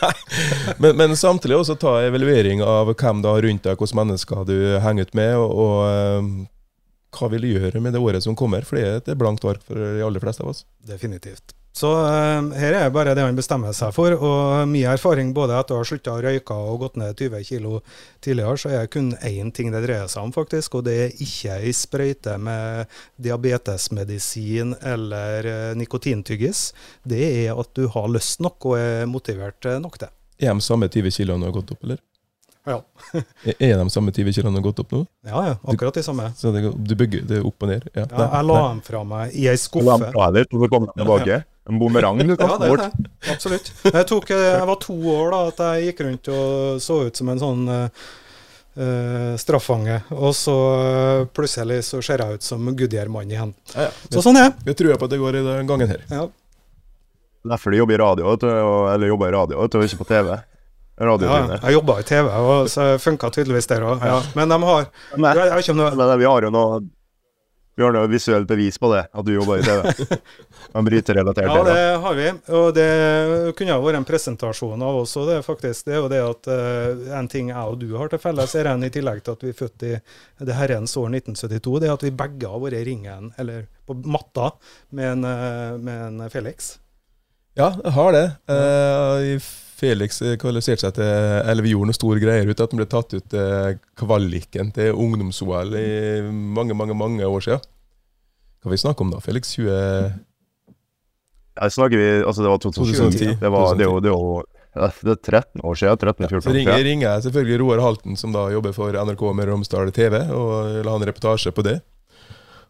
[0.83, 4.57] men, men, samtidig også ta evaluering av hvem du har rundt deg, hvilke mennesker du
[4.83, 6.33] henger ut med, og, og um,
[7.15, 8.67] hva vil du gjøre med det året som kommer?
[8.67, 10.65] For det er et blankt ark for de aller fleste av oss.
[10.85, 11.55] Definitivt.
[11.75, 14.15] Så uh, her er bare det han bestemmer seg for.
[14.17, 17.77] Og min erfaring både etter å ha slutta å røyke og gått ned 20 kg
[18.25, 20.79] tidligere, så er det kun én ting det dreier seg om, faktisk.
[20.79, 26.69] Og det er ikke ei sprøyte med diabetesmedisin eller uh, nikotintyggis.
[27.07, 30.13] Det er at du har lyst nok og er motivert nok til.
[30.39, 31.99] Er de samme 20 kiloene du har gått opp, eller?
[32.69, 32.81] Ja.
[33.59, 35.03] er de samme 20 kiloene du har gått opp nå?
[35.27, 35.55] Ja, ja.
[35.63, 36.29] Akkurat de samme.
[36.37, 37.87] Så det, du bygger det opp og ned?
[37.93, 39.87] Ja, ja jeg la dem fra meg i ei skuffe.
[39.87, 41.39] La dem fra deg, så kom de tilbake.
[41.69, 43.11] En bumerang du kaster ja, bort.
[43.29, 43.71] Absolutt.
[43.85, 47.21] Jeg, tok, eh, jeg, var to år da at jeg gikk rundt og så ut
[47.21, 50.01] som en sånn uh, straffange.
[50.17, 53.53] Og så uh, plutselig så ser jeg ut som Goodyear-mann igjen.
[53.75, 53.95] Ja, ja.
[54.09, 54.77] Så sånn er det.
[54.79, 56.05] Tror jeg på at det går i den gangen her.
[56.09, 56.27] Ja.
[57.49, 58.33] Derfor du jobber i radio,
[58.91, 60.33] eller jobber i radio, og ikke på TV.
[60.99, 61.13] Ja,
[61.63, 64.01] jeg jobba i TV, og så funka tydeligvis der òg.
[64.03, 64.17] Ja.
[64.35, 65.93] Men de har Nei, jeg, jeg noe...
[65.95, 66.81] men Vi har jo noe
[67.79, 70.17] vi har noe visuelt bevis på det, at du jobber i TV.
[70.75, 72.25] Man bryter relatert Ja, det har vi.
[72.57, 72.87] Og det
[73.55, 75.85] kunne ha vært en presentasjon av oss òg, det faktisk.
[75.87, 78.67] Det er jo det at uh, en ting jeg og du har til felles, er
[78.73, 79.93] en i tillegg til at vi er født i
[80.49, 83.95] det herrens år 1972, det er at vi begge har vært i ringen, eller på
[84.11, 84.51] matta,
[84.91, 86.73] med en, uh, med en Felix.
[87.55, 88.25] Ja, jeg har det.
[88.51, 89.39] Uh,
[89.79, 91.09] Felix kvalifiserte seg til
[91.49, 94.93] Eller vi gjorde noen store greier ut at han ble tatt ut til kvaliken til
[94.93, 95.89] ungdoms-OL i
[96.29, 97.67] mange, mange mange år siden.
[98.59, 99.55] Hva vi snakker om da, Felix?
[99.55, 100.15] 20...
[101.59, 103.35] Jeg snakker vi, altså Det var 2010.
[103.39, 104.47] Det var, det var, det var
[104.79, 105.97] det er 13 år siden.
[105.97, 109.49] 13-14 ja, Så ringer, ringer jeg selvfølgelig Roar Halten, som da jobber for NRK med
[109.49, 111.79] Romsdal TV, og la han reportasje på det.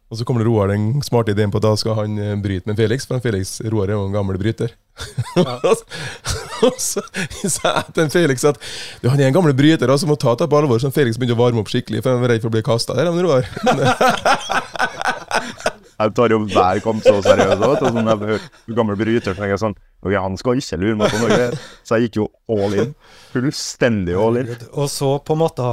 [0.10, 2.80] Og så kommer Roar den smarte ideen på at da skal han eh, bryte med
[2.80, 4.74] Felix, for Felix Roar er jo en gammel bryter.
[5.38, 5.60] Ja.
[6.66, 7.04] og så
[7.46, 8.58] sa jeg til Felix at
[9.04, 10.82] du, han er en gammel bryter, altså må ta det på alvor.
[10.82, 12.98] Så Felix begynte å varme opp skikkelig, for han var redd for å bli kasta
[12.98, 13.12] der.
[13.14, 13.46] Men Roar
[16.00, 17.60] Jeg tar jo hver kamp så seriøst.
[17.60, 21.12] Vet, sånn, jeg hører gammel bryter så jeg sånn Ok, han skal ikke lure meg
[21.12, 21.50] på noe.
[21.84, 22.94] Så jeg gikk jo all in.
[23.34, 24.54] Fullstendig all in.
[24.72, 25.68] Og så, på en måte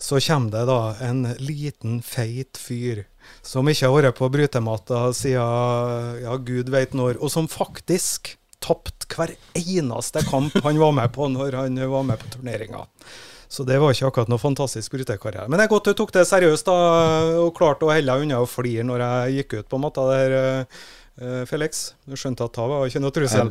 [0.00, 3.04] så kommer det da en liten, feit fyr
[3.42, 9.08] som ikke har vært på brytematta siden ja, gud veit når, og som faktisk tapte
[9.10, 12.84] hver eneste kamp han var med på når han var med på turneringa.
[13.50, 15.48] Så det var ikke akkurat noe fantastisk brytekarriere.
[15.50, 16.76] Men det er godt du tok det seriøst da,
[17.42, 20.34] og klarte å helle unna og flire når jeg gikk ut på matta der,
[21.18, 21.88] uh, Felix.
[22.06, 23.50] Du skjønte at det var ikke noe trussel?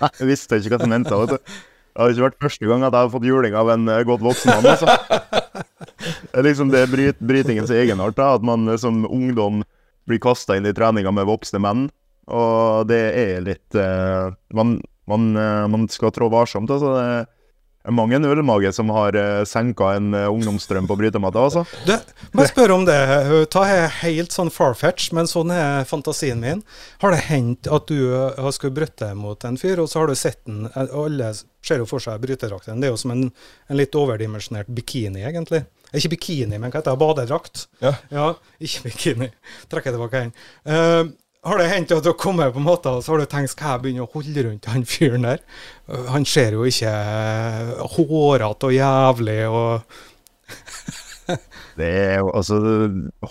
[0.00, 1.20] Nei, jeg visste ikke hva du mente.
[1.28, 1.42] Det
[2.00, 4.54] har ikke vært første gang at jeg har fått juling av en uh, godt voksen
[4.54, 4.70] mann.
[4.72, 5.44] altså.
[6.38, 9.64] Er liksom det bryt, brytingens egenart, at man som ungdom
[10.06, 11.88] blir kasta inn i treninga med voksne menn.
[12.28, 14.76] Og det er litt uh, man,
[15.08, 16.70] man, uh, man, skal trå varsomt.
[16.70, 17.08] altså det
[17.88, 21.64] er mange en ølmage som har uh, senka en ungdomsstrøm på brytematta, altså.
[21.88, 21.94] Du,
[22.36, 22.98] må jeg spørre om det.
[23.54, 23.64] Ta
[24.02, 26.60] helt sånn farfetch, men sånn er fantasien min.
[27.02, 30.18] Har det hendt at du har skulle bryte mot en fyr, og så har du
[30.18, 31.32] sett den Alle
[31.64, 32.78] ser jo for seg bryterdrakten.
[32.78, 33.28] Det er jo som en,
[33.72, 35.64] en litt overdimensjonert bikini, egentlig.
[35.96, 37.00] Ikke bikini, men hva heter det?
[37.00, 37.64] Badedrakt.
[37.84, 37.94] Ja.
[38.12, 38.28] ja.
[38.60, 39.30] Ikke bikini.
[39.72, 40.34] Trekker tilbake den.
[40.68, 41.14] Uh,
[41.48, 43.54] har det hendt at du har kommet på en måte, og så har du tenkt
[43.54, 45.40] skal jeg begynne å holde rundt han fyren der?
[45.88, 46.92] Uh, han ser jo ikke
[47.94, 49.98] hårete og jævlig og
[51.78, 52.58] Det er jo altså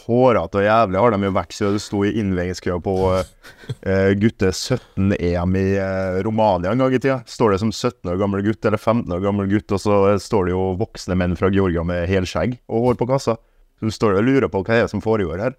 [0.06, 4.52] Hårete og jævlig har de jo vært siden du sto i innveiingskø på uh, gutte
[4.54, 7.20] 17-EM i uh, Romania en gang i tida.
[7.28, 10.48] Står det som 17 år gammel gutt eller 15 år gammel gutt, og så står
[10.48, 13.38] det jo voksne menn fra Georgia med helskjegg og hår på kassa.
[13.78, 15.58] Så du står og lurer på hva det er som foregår her.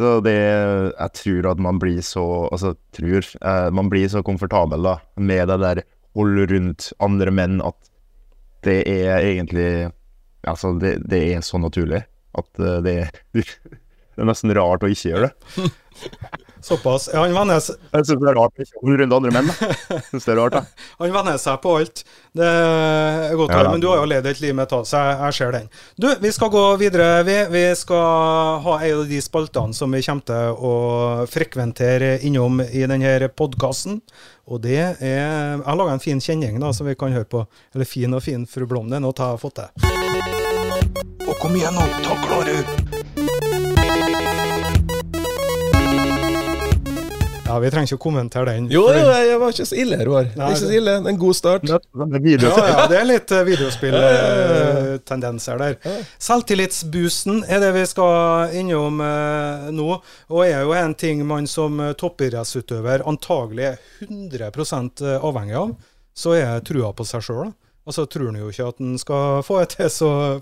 [0.00, 4.80] Så det Jeg tror at man blir så Altså, tror uh, Man blir så komfortabel
[4.86, 5.82] da med det der
[6.16, 7.76] holde rundt andre menn at
[8.64, 9.90] det er egentlig
[10.48, 12.04] Altså, det, det er så naturlig
[12.38, 12.94] at uh, det,
[13.34, 13.46] det,
[14.16, 15.70] er nesten rart å ikke gjøre det.
[16.62, 17.08] Såpass.
[17.12, 19.50] Ja, han venner seg Jeg syns det er rart ikke rundt andre menn.
[20.10, 20.62] Synes det er rart, da.
[21.02, 22.02] han venner seg på alt.
[22.36, 23.72] Det er godt å høre.
[23.74, 25.70] Men du har jo levd et liv med tall, så jeg, jeg, ser den.
[25.96, 27.08] Du, vi skal gå videre.
[27.26, 30.74] Vi, vi skal ha en av de spaltene som vi kommer til å
[31.30, 34.00] frekventere innom i denne podkasten.
[34.50, 37.44] Og det er Jeg har laga en fin kjenning da, som vi kan høre på.
[37.74, 38.90] Eller fin og fin, fru Blom.
[38.90, 39.70] Det er noe jeg har fått til.
[41.28, 42.99] Og kom igjen nå, ta klare!
[47.50, 48.68] Ja, Vi trenger ikke å kommentere den.
[48.70, 50.28] Jo, jo, jeg var ikke så ille, Roar.
[50.30, 50.92] Det er ikke så ille.
[51.10, 51.66] En god start.
[51.66, 55.74] Ja, ja, det er litt videospilltendenser der.
[56.22, 59.98] Selvtillitsboosten er det vi skal innom uh, nå.
[60.30, 65.74] Og er jo en ting man som toppidrettsutøver antagelig er 100% avhengig av.
[66.14, 67.50] Så er trua på seg sjøl.
[67.88, 70.38] Altså, tror en jo ikke at en skal få det til, så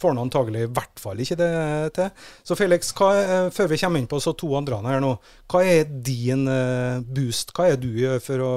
[0.00, 1.50] får han antagelig i hvert fall ikke det
[1.96, 2.26] til.
[2.44, 3.10] Så Felix, hva,
[3.54, 5.14] før vi kommer inn på så to andre her nå,
[5.52, 7.54] hva er din uh, boost?
[7.56, 8.54] Hva er du gjør for å,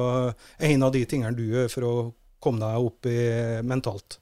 [0.70, 1.96] en av de tingene du gjør for å
[2.44, 3.22] komme deg opp i
[3.68, 4.20] mentalt?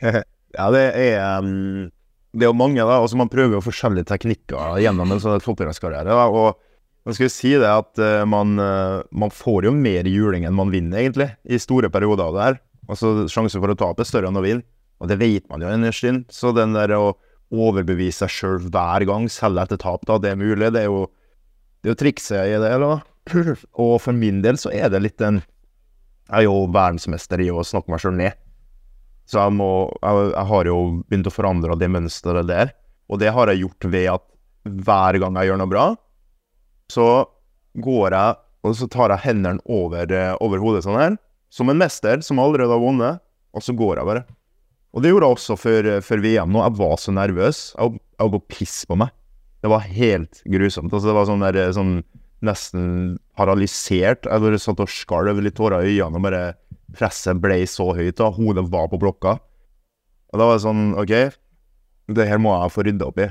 [0.50, 1.90] Ja, det er um,
[2.34, 2.96] Det er jo mange, da.
[2.98, 6.16] Altså, man prøver jo forskjellige teknikker gjennom en sånn fotballkarriere.
[6.26, 6.58] Og,
[7.06, 10.56] man skal jo si det at uh, man, uh, man, får jo mer juling enn
[10.56, 12.60] man vinner, egentlig, i store perioder av det her.
[12.90, 14.66] Altså, Sjansen for å tape er større enn å vinne,
[15.00, 16.26] og det vet man jo innerst inne.
[16.32, 17.14] Så den der å
[17.50, 20.70] overbevise seg sjøl hver gang, selv etter tap, da, det er mulig.
[20.74, 21.06] Det er jo,
[21.82, 22.74] det er trikset i det.
[22.82, 22.98] da.
[23.84, 25.42] Og for min del så er det litt en
[26.30, 28.36] Jeg er jo verdensmester i å snakke meg sjøl ned.
[29.26, 30.76] Så jeg, må, jeg, jeg, har jo
[31.08, 32.70] begynt å forandre det mønsteret der.
[33.10, 34.26] Og det har jeg gjort ved at
[34.62, 35.84] hver gang jeg gjør noe bra,
[36.92, 37.06] så
[37.80, 41.16] går jeg og så tar jeg hendene over, eh, over hodet sånn her,
[41.52, 43.22] som en mester som allerede har vunnet,
[43.56, 44.24] og så går jeg bare.
[44.90, 46.62] Og det gjorde jeg også før, før VM nå.
[46.64, 47.60] Jeg var så nervøs.
[47.76, 49.12] Jeg, holdt på piss på meg.
[49.60, 50.90] Det var helt grusomt.
[50.90, 51.92] Altså, det var sånn, der, sånn
[52.46, 52.88] nesten
[53.38, 54.26] paralysert.
[54.26, 56.42] Jeg bare satt og skalv litt tårer i øynene, og bare
[56.96, 58.16] presset ble så høyt.
[58.18, 59.36] da, Hodet var på blokka.
[60.30, 61.14] Og da var det sånn OK,
[62.10, 63.30] det her må jeg få rydda opp i.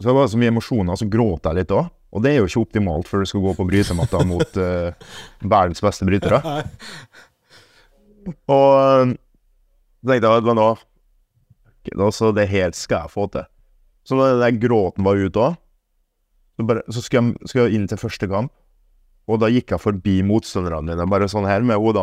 [0.00, 1.90] Så det var så mye emosjoner, så gråt jeg litt òg.
[2.12, 5.12] Og det er jo ikke optimalt før du skal gå på brytematta mot uh,
[5.54, 6.40] verdens beste brytere.
[8.52, 9.14] Og
[10.02, 10.68] uh, tenkte jeg at nå
[12.06, 13.46] altså, Det helt skal jeg få til.
[14.06, 15.60] Så da den gråten var ute òg,
[16.58, 18.52] så, så skulle, jeg, skulle jeg inn til første kamp.
[19.30, 22.02] Og da gikk jeg forbi motstanderne mine, bare sånn her, med, over,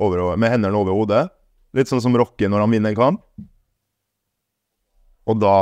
[0.00, 1.26] over, med hendene over hodet.
[1.76, 3.22] Litt sånn som Rocky når han vinner en kamp.
[5.28, 5.54] Og da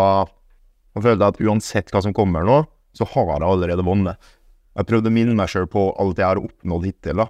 [0.97, 2.63] jeg følte jeg at uansett hva som kommer nå,
[2.97, 4.31] så har jeg allerede vunnet.
[4.77, 7.21] Jeg prøvde å minne meg sjøl på alt jeg har oppnådd hittil.
[7.21, 7.27] da.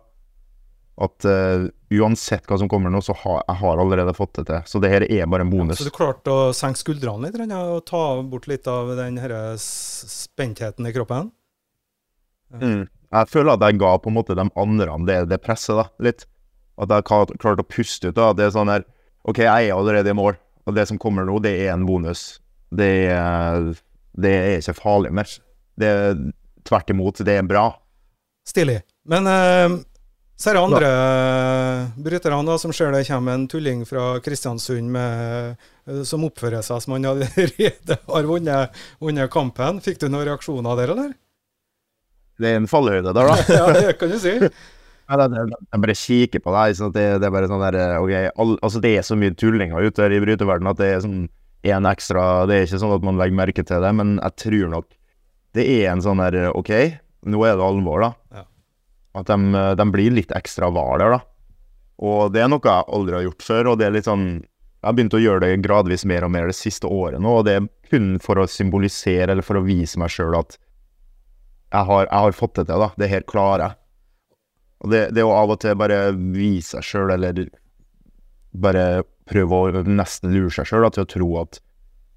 [0.97, 4.63] At uh, uansett hva som kommer nå, så har jeg har allerede fått det til.
[4.71, 5.77] Så det her er bare en bonus.
[5.77, 9.21] Ja, så du klarte å senke skuldrene litt og ta bort litt av den
[9.61, 11.29] spentheten i kroppen?
[12.57, 12.87] Mm.
[12.87, 16.25] Jeg føler at jeg ga på en måte de andre det, det presset, da, litt.
[16.81, 18.17] At jeg klarte å puste ut.
[18.17, 18.85] da, Det er sånn her
[19.27, 20.37] OK, jeg er allerede i mål,
[20.69, 22.39] og det som kommer nå, det er en bonus.
[22.71, 23.73] Det er,
[24.15, 25.33] det er ikke farlig mer.
[25.77, 26.21] Det er
[26.67, 27.69] tvert imot, det er bra.
[28.47, 28.79] Stilig.
[29.11, 29.81] Men uh,
[30.37, 34.90] så er det andre uh, bryterne da, som ser det kommer en tulling fra Kristiansund
[34.92, 35.55] med,
[35.88, 39.81] uh, som oppfører seg som han allerede har vunnet, vunnet kampen.
[39.85, 41.14] Fikk du noen reaksjoner der, eller?
[42.37, 43.37] Det er en fallhøyde der, da.
[43.61, 44.35] ja, det kan du si.
[45.07, 46.77] Jeg bare kikker på deg.
[46.77, 49.88] Så det, det, er bare sånn der, ok, all, altså Det er så mye tullinger
[49.88, 51.20] ute i bryteverdenen at det er sånn
[51.66, 54.68] én ekstra Det er ikke sånn at man legger merke til det, men jeg tror
[54.75, 54.90] nok
[55.57, 56.75] det er en sånn der OK,
[57.25, 58.11] nå er det alvor, da.
[58.37, 58.44] Ja.
[59.16, 61.22] At de, de, blir litt ekstra hvaler, da.
[62.05, 64.85] Og det er noe jeg aldri har gjort før, og det er litt sånn Jeg
[64.90, 67.55] har begynt å gjøre det gradvis mer og mer det siste året nå, og det
[67.57, 70.59] er kun for å symbolisere eller for å vise meg sjøl at
[71.72, 72.90] jeg har, jeg har, fått det til, da.
[73.00, 73.79] Det her klarer jeg.
[74.85, 77.48] Og det, det å av og til bare vise seg sjøl, eller
[78.57, 78.85] bare
[79.26, 81.61] prøve å nesten lure seg sjøl til å tro at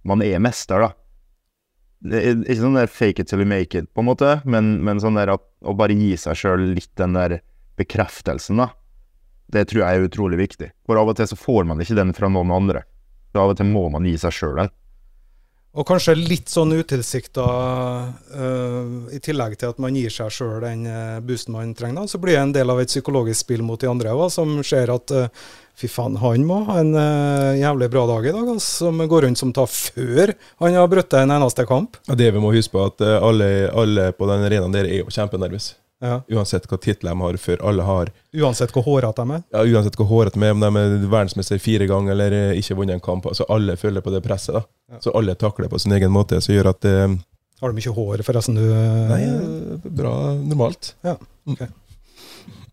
[0.08, 0.92] man er mester, da.
[2.08, 5.02] Er ikke sånn der fake it till you make it, på en måte, men, men
[5.04, 7.42] sånn der at, å bare gi seg sjøl litt den der
[7.80, 8.70] bekreftelsen, da.
[9.52, 10.70] Det tror jeg er utrolig viktig.
[10.88, 12.86] For av og til så får man ikke den fra noen andre.
[13.34, 14.72] Så av og til må man gi seg sjøl den.
[15.78, 17.44] Og kanskje litt sånn utilsikta,
[18.34, 22.18] uh, i tillegg til at man gir seg sjøl den uh, boosten man trenger, så
[22.22, 25.14] blir det en del av et psykologisk spill mot de andre òg, som ser at
[25.14, 25.28] uh,
[25.80, 29.24] Fy faen, han må ha en uh, jævlig bra dag i dag, altså, som går
[29.24, 31.96] rundt som tar før han har brutt en eneste kamp.
[32.10, 35.14] Ja, det vi må huske på, at alle, alle, på den arenaen der er jo
[35.14, 35.78] kjempenervøse.
[36.00, 36.22] Ja.
[36.32, 37.62] Uansett hva titler de har før.
[37.70, 39.42] Alle har Uansett hvor hårete de er?
[39.52, 40.54] Ja, uansett hvor hårete de er.
[40.56, 43.28] Om de er verdensmester fire ganger eller uh, ikke vunnet en kamp.
[43.28, 44.56] Altså Alle føler på det presset.
[44.56, 44.64] da.
[44.94, 45.02] Ja.
[45.04, 46.88] Så alle takler det på sin egen måte, som gjør at
[47.60, 48.56] Har du mye hår, forresten?
[48.56, 48.64] du...
[49.12, 49.22] Nei,
[50.00, 50.94] bra normalt.
[51.04, 51.18] Ja,
[51.52, 51.66] ok.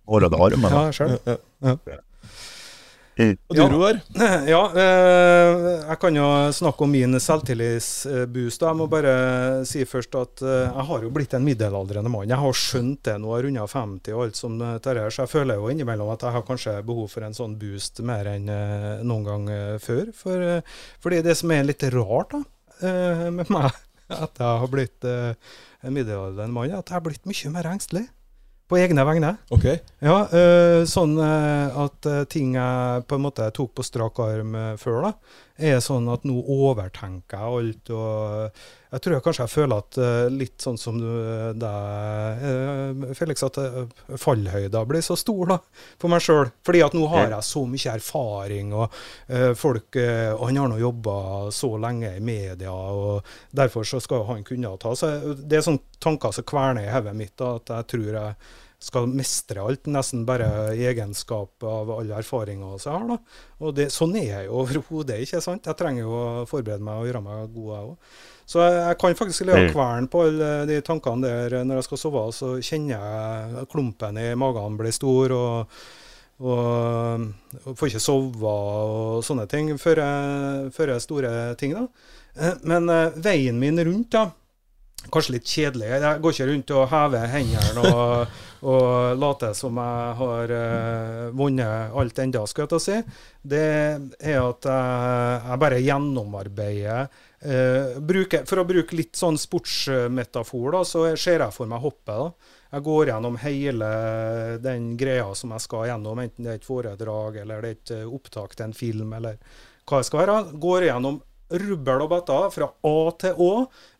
[0.06, 0.84] Hårete armer, da.
[0.86, 1.16] Ja, sjøl.
[1.26, 1.36] Ja,
[1.66, 1.98] ja.
[3.16, 3.98] Og du, ja, Roar?
[4.50, 8.64] Ja, eh, jeg kan jo snakke om min selvtillitsboost.
[8.66, 9.14] Jeg må bare
[9.68, 12.28] si først at eh, jeg har jo blitt en middelaldrende mann.
[12.28, 15.70] Jeg har skjønt det nå, runda 50 og alt som dette så jeg føler jo
[15.72, 19.48] innimellom at jeg har kanskje behov for en sånn boost mer enn eh, noen gang
[19.82, 20.12] før.
[20.16, 20.44] For,
[21.00, 22.42] fordi det som er litt rart da,
[23.32, 23.70] med meg
[24.26, 28.04] at jeg har blitt en middelaldrende mann, er at jeg har blitt mye mer engstelig
[28.68, 29.32] på egne vegne.
[29.54, 29.66] Ok.
[30.02, 34.56] Ja, uh, sånn uh, at uh, ting jeg på en måte tok på strak arm
[34.80, 37.90] før, da, er sånn at nå overtenker jeg alt.
[37.94, 39.98] og Jeg tror jeg kanskje jeg føler at
[40.32, 40.98] litt sånn som
[41.60, 42.42] deg,
[43.16, 43.58] Felix, at
[44.20, 45.58] fallhøyda blir så stor da,
[46.00, 46.52] for meg sjøl.
[46.66, 49.00] Fordi at nå har jeg så mye erfaring, og
[49.56, 51.16] folk Han har nå jobba
[51.54, 53.24] så lenge i media, og
[53.56, 57.16] derfor så skal han kunne ta seg Det er sånne tanker som kverner i hodet
[57.16, 58.38] mitt, da, at jeg tror jeg
[58.86, 63.04] skal mestre alt, nesten bare i egenskap av alle erfaringer vi har.
[63.10, 63.18] da.
[63.60, 65.42] Og det, Sånn er jeg jo overhodet ikke.
[65.44, 65.66] sant?
[65.66, 68.16] Jeg trenger jo å forberede meg og gjøre meg god, jeg òg.
[68.46, 72.02] Så jeg, jeg, kan faktisk leve kvelden på alle de tankene der når jeg skal
[72.04, 72.26] sove.
[72.36, 75.34] Så kjenner jeg klumpen i magen blir stor.
[75.36, 75.78] og
[76.36, 77.22] og,
[77.64, 81.72] og får ikke sove og sånne ting før jeg, før jeg store ting.
[81.72, 81.86] da.
[82.36, 84.26] Eh, men uh, veien min rundt, da,
[85.12, 85.88] kanskje litt kjedelig.
[85.92, 88.34] Jeg går ikke rundt og hever hendene og,
[88.72, 92.98] og later som jeg har uh, vunnet alt enda, skal jeg ta si.
[93.42, 97.22] Det er at jeg, jeg bare gjennomarbeider.
[97.46, 102.16] Uh, bruker, for å bruke litt sånn sportsmetafor, da, så ser jeg for meg hoppet.
[102.16, 102.56] da.
[102.76, 103.92] Jeg går gjennom hele
[104.64, 107.96] den greia som jeg skal gjennom, enten det er et foredrag eller det er et
[108.10, 109.38] opptak til en film, eller
[109.86, 110.36] hva det skal være.
[110.60, 113.50] Går gjennom rubbel og bøtter fra A til Å.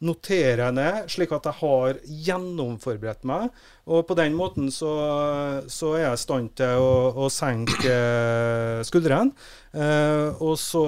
[0.07, 3.53] Noterer ned, slik at jeg har gjennomforberedt meg.
[3.87, 4.91] Og på den måten så,
[5.71, 6.91] så er jeg i stand til å,
[7.27, 9.37] å senke eh, skuldrene.
[9.77, 10.85] Eh, og så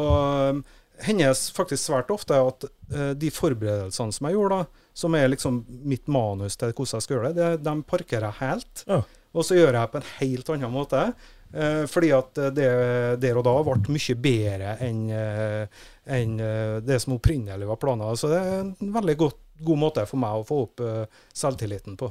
[1.04, 5.30] hender det faktisk svært ofte at eh, de forberedelsene som jeg gjorde, da, som er
[5.30, 8.86] liksom mitt manus til hvordan jeg skal gjøre det, det de parkerer jeg helt.
[8.88, 9.02] Ja.
[9.36, 11.02] Og så gjør jeg det på en helt annen måte.
[11.48, 12.68] Eh, fordi at det
[13.22, 18.16] der og da ble mye bedre enn eh, en, eh, det som opprinnelig var planen.
[18.16, 21.04] Så det er en veldig godt, god måte for meg å få opp eh,
[21.36, 22.10] selvtilliten på.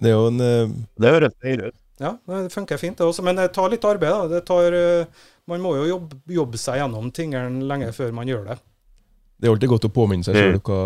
[0.00, 1.80] Det er jo en eh, Det høres deilig ut.
[2.02, 3.22] Ja, det funker fint, det også.
[3.22, 4.10] Men det tar litt arbeid.
[4.10, 4.28] da.
[4.32, 4.74] Det tar,
[5.46, 8.56] man må jo jobbe, jobbe seg gjennom tingene lenge før man gjør det.
[9.38, 10.80] Det er alltid godt å påminne seg sjøl hva,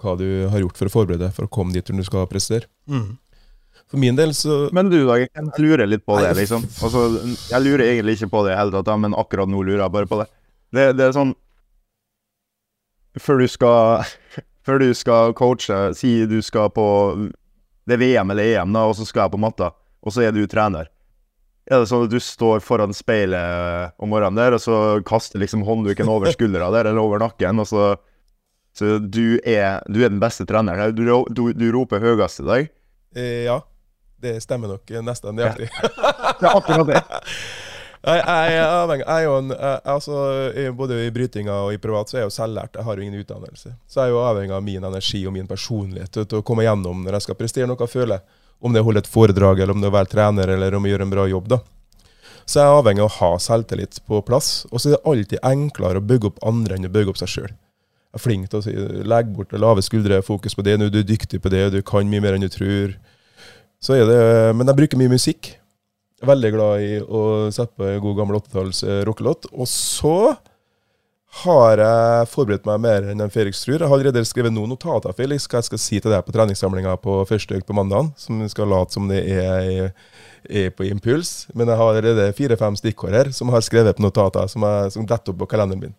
[0.00, 2.70] hva, du har gjort for å forberede deg for å komme dit du skal prestere.
[2.88, 3.18] Mm.
[3.90, 6.64] For min del så Men du, da, jeg lurer litt på det, liksom.
[6.80, 7.04] Altså,
[7.50, 10.08] jeg lurer egentlig ikke på det i hele tatt, men akkurat nå lurer jeg bare
[10.08, 10.28] på det.
[10.74, 11.34] Det, det er sånn
[13.20, 14.04] Før du skal
[14.64, 16.84] Før du skal coache, si du skal på
[17.84, 19.66] det er VM eller EM, da, og så skal jeg på matta,
[20.00, 20.88] og så er du trener.
[21.68, 25.66] Er det sånn at du står foran speilet om morgenen der, og så kaster liksom
[25.68, 27.94] håndduken over skuldra der, eller over nakken, og så
[28.74, 30.96] Så du er, du er den beste treneren.
[30.96, 32.70] Du, du, du roper høyest i dag?
[33.14, 33.60] Eh, ja.
[34.18, 35.68] Det stemmer nok nesten nøyaktig.
[35.70, 35.90] Ja.
[36.40, 37.02] det er akkurat det.
[38.04, 39.52] Jeg, jeg, jeg jo en,
[39.88, 40.16] altså,
[40.76, 42.76] Både i brytinga og i privat så er jeg jo selvlært.
[42.76, 43.74] Jeg har jo ingen utdannelse.
[43.88, 47.04] Så jeg er jo avhengig av min energi og min personlighet til, å komme gjennom
[47.06, 48.20] når jeg skal prestere noe jeg føler.
[48.64, 50.76] Om det er å holde et foredrag, eller om det er å være trener, eller
[50.76, 51.48] om å gjøre en bra jobb.
[51.54, 51.60] da.
[52.44, 54.50] Så jeg er avhengig av å ha selvtillit på plass.
[54.70, 57.32] Og så er det alltid enklere å bygge opp andre enn å bygge opp seg
[57.32, 57.50] sjøl.
[58.14, 58.76] Jeg er flink til å si,
[59.10, 60.76] legge bort lave skuldre, fokus på det.
[60.78, 62.94] Nå, du er dyktig på det, du kan mye mer enn du tror.
[63.82, 64.20] Så er det,
[64.54, 65.54] Men jeg bruker mye musikk.
[66.22, 69.48] Veldig glad i å sette på en god gammel 80-talls eh, rockelåt.
[69.52, 70.34] Og så
[71.42, 73.80] har jeg forberedt meg mer enn Felix tror.
[73.80, 76.94] Jeg har allerede skrevet noen notater Felix, hva jeg skal si til deg på treningssamlinga
[77.02, 79.90] på første økt på mandag, som skal late som det er,
[80.46, 81.48] er, på impuls.
[81.52, 85.10] Men jeg har allerede fire-fem stikkord her som har skrevet på notater som, jeg, som
[85.10, 85.98] detter opp på kalenderen min.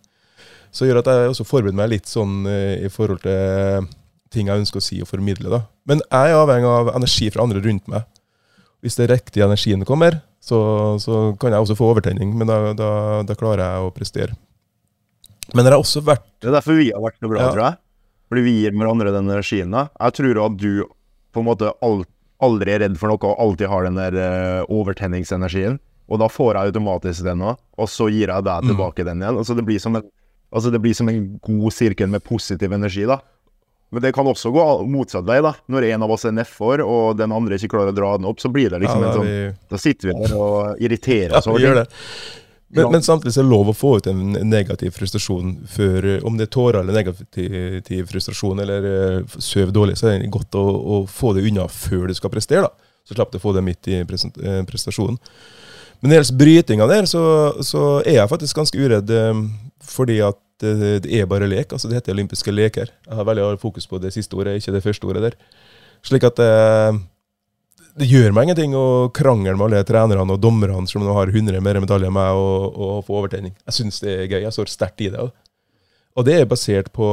[0.75, 3.87] Så gjør at jeg også forbereder meg litt sånn uh, i forhold til
[4.33, 5.51] ting jeg ønsker å si og formidle.
[5.51, 5.61] da.
[5.87, 8.07] Men jeg er avhengig av energi fra andre rundt meg.
[8.85, 10.59] Hvis det riktige energien kommer, så,
[11.01, 12.89] så, kan jeg også få overtenning, men da, da,
[13.25, 14.35] da, klarer jeg å prestere.
[15.55, 17.53] Men det har også vært Det er derfor vi har vært noe bra, ja.
[17.53, 17.79] tror jeg.
[18.29, 19.73] Fordi vi gir hverandre den energien.
[19.73, 19.87] da.
[20.01, 20.69] Jeg tror at du
[21.33, 25.79] på en måte aldri er redd for noe og alltid har den der uh, overtenningsenergien.
[26.05, 28.69] Og da får jeg automatisk den òg, og så gir jeg deg mm.
[28.69, 29.07] tilbake mm.
[29.09, 29.39] den igjen.
[29.41, 30.05] Altså det, blir som en,
[30.53, 33.17] altså det blir som en god sirkel med positiv energi, da.
[33.93, 35.53] Men det kan også gå motsatt vei, da.
[35.71, 38.41] Når en av oss er nedfor, og den andre ikke klarer å dra den opp,
[38.41, 39.51] så blir det liksom ja, en sånn vi...
[39.71, 41.85] Da sitter vi der og irriterer oss over det.
[42.75, 46.39] Men, men, samtidig så er det lov å få ut en negativ frustrasjon før Om
[46.39, 50.63] det er tårer eller negativ frustrasjon eller uh, søv dårlig, så er det godt å,
[50.65, 52.65] å, få det unna før du skal prestere.
[52.65, 52.91] da.
[53.05, 55.19] Så slapp du å få det midt i eh, prestasjonen.
[56.01, 57.21] Men når det gjelder brytinga der, så,
[57.63, 59.13] så, er jeg faktisk ganske uredd.
[59.85, 61.73] Fordi at det, det, er bare lek.
[61.73, 62.91] altså Det heter olympiske leker.
[63.07, 65.37] Jeg har veldig fokus på det siste ordet, ikke det første ordet der.
[66.05, 66.99] Slik at det, eh,
[67.95, 71.79] det gjør meg ingenting å krangle med alle trenerne og dommerne som har 100 mer
[71.79, 73.53] medaljer enn meg, og, og, få overtenning.
[73.69, 74.41] Jeg syns det er gøy.
[74.43, 75.23] Jeg står sterkt i det.
[76.15, 77.07] Og det er basert på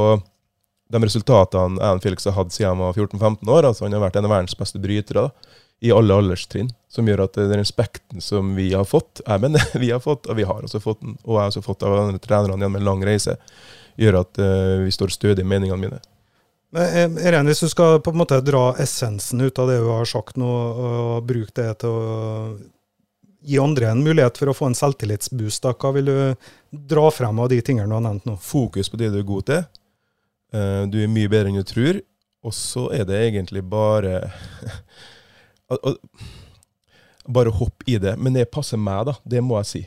[0.93, 3.69] de resultatene Ann Felix har hatt siden han var 14-15 år.
[3.69, 5.27] altså Han har vært en av verdens beste brytere.
[5.27, 9.63] da i alle alderstrinn, som gjør at den respekten som vi har fått, jeg mener
[9.83, 11.95] vi har fått, og vi har også fått den, og jeg har også fått av
[11.99, 13.35] andre trenerne gjennom en lang reise,
[13.99, 15.99] gjør at uh, vi står stødig i meningene mine.
[16.73, 20.07] Men Irene, hvis du skal på en måte dra essensen ut av det du har
[20.09, 22.15] sagt nå, og bruke det til å
[23.43, 26.15] gi andre en mulighet for å få en selvtillitsboost, hva vil du
[26.71, 28.39] dra frem av de tingene du har nevnt nå?
[28.41, 29.67] Fokus på det du er god til.
[30.55, 31.99] Uh, du er mye bedre enn du tror.
[32.43, 34.23] Og så er det egentlig bare
[37.23, 38.17] Bare hopp i det.
[38.19, 39.17] Men det passer meg, da.
[39.23, 39.83] Det må jeg si.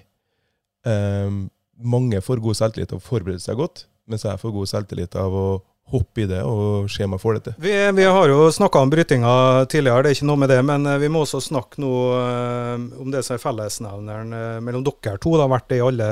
[0.87, 5.17] Um, mange får god selvtillit av å forberede seg godt, mens jeg får god selvtillit
[5.21, 5.49] av å
[5.93, 7.57] hoppe i det og se om jeg får det til.
[7.63, 9.35] Vi, vi har jo snakka om brytinga
[9.71, 10.59] tidligere, det er ikke noe med det.
[10.67, 14.87] Men eh, vi må også snakke noe uh, om det som er fellesnevneren uh, mellom
[14.87, 15.37] dere to.
[15.37, 16.09] Det har vært det i alle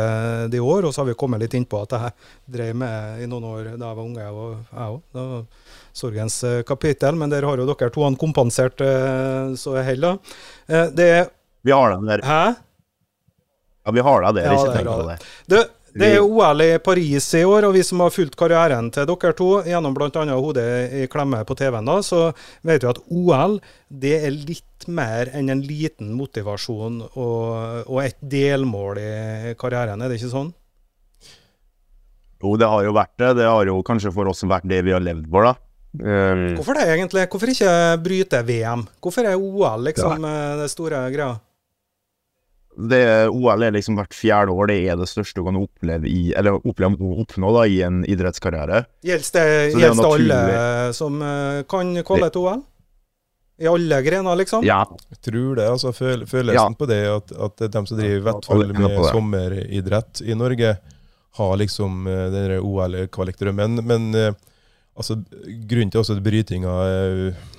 [0.52, 0.86] de år.
[0.86, 2.14] Og så har vi kommet litt innpå at jeg
[2.58, 5.48] drev med i noen år da jeg var unge, jeg òg.
[5.94, 7.16] Sorgens uh, kapittel.
[7.20, 8.82] Men der har jo dere to han kompensert
[9.58, 10.18] så det holder.
[10.92, 11.08] det
[11.64, 12.24] Vi har dem der.
[12.26, 12.42] Hæ?
[13.84, 14.50] Ja, vi har det der.
[14.50, 15.18] Ja, ikke tenk på det.
[15.52, 15.64] det
[15.94, 19.34] det er OL i Paris i år, og vi som har fulgt karrieren til dere
[19.38, 20.24] to gjennom bl.a.
[20.32, 22.32] Hodet i klemme på TV-en, da, så
[22.66, 23.60] vet vi at OL
[24.02, 30.10] det er litt mer enn en liten motivasjon og, og et delmål i karrieren, er
[30.10, 30.50] det ikke sånn?
[32.42, 33.30] Jo, det har jo vært det.
[33.38, 35.54] Det har jo kanskje for oss vært det vi har levd for, da.
[35.94, 37.26] Um, Hvorfor det, egentlig?
[37.30, 37.72] Hvorfor ikke
[38.02, 38.86] bryte VM?
[39.02, 40.38] Hvorfor er OL liksom ja.
[40.58, 41.36] det store greia?
[42.74, 44.68] det, OL er liksom hvert fjerde år.
[44.70, 48.02] Det er det største du kan oppleve i, eller oppleve å oppnå da, i en
[48.10, 48.84] idrettskarriere.
[49.06, 50.38] Gjelder det, det alle
[50.96, 52.64] som uh, kan kalle et OL?
[53.62, 54.64] I alle grener, liksom?
[54.66, 54.80] Ja.
[55.12, 55.68] Jeg tror det.
[55.70, 56.78] altså føl, Følelsen ja.
[56.78, 60.74] på det at, at de som driver i hvert fall med sommeridrett i Norge,
[61.34, 63.78] har liksom uh, den OL-kvalikdrømmen.
[63.86, 64.32] Men uh,
[64.94, 65.16] altså,
[65.70, 66.74] grunnen til også at brytinga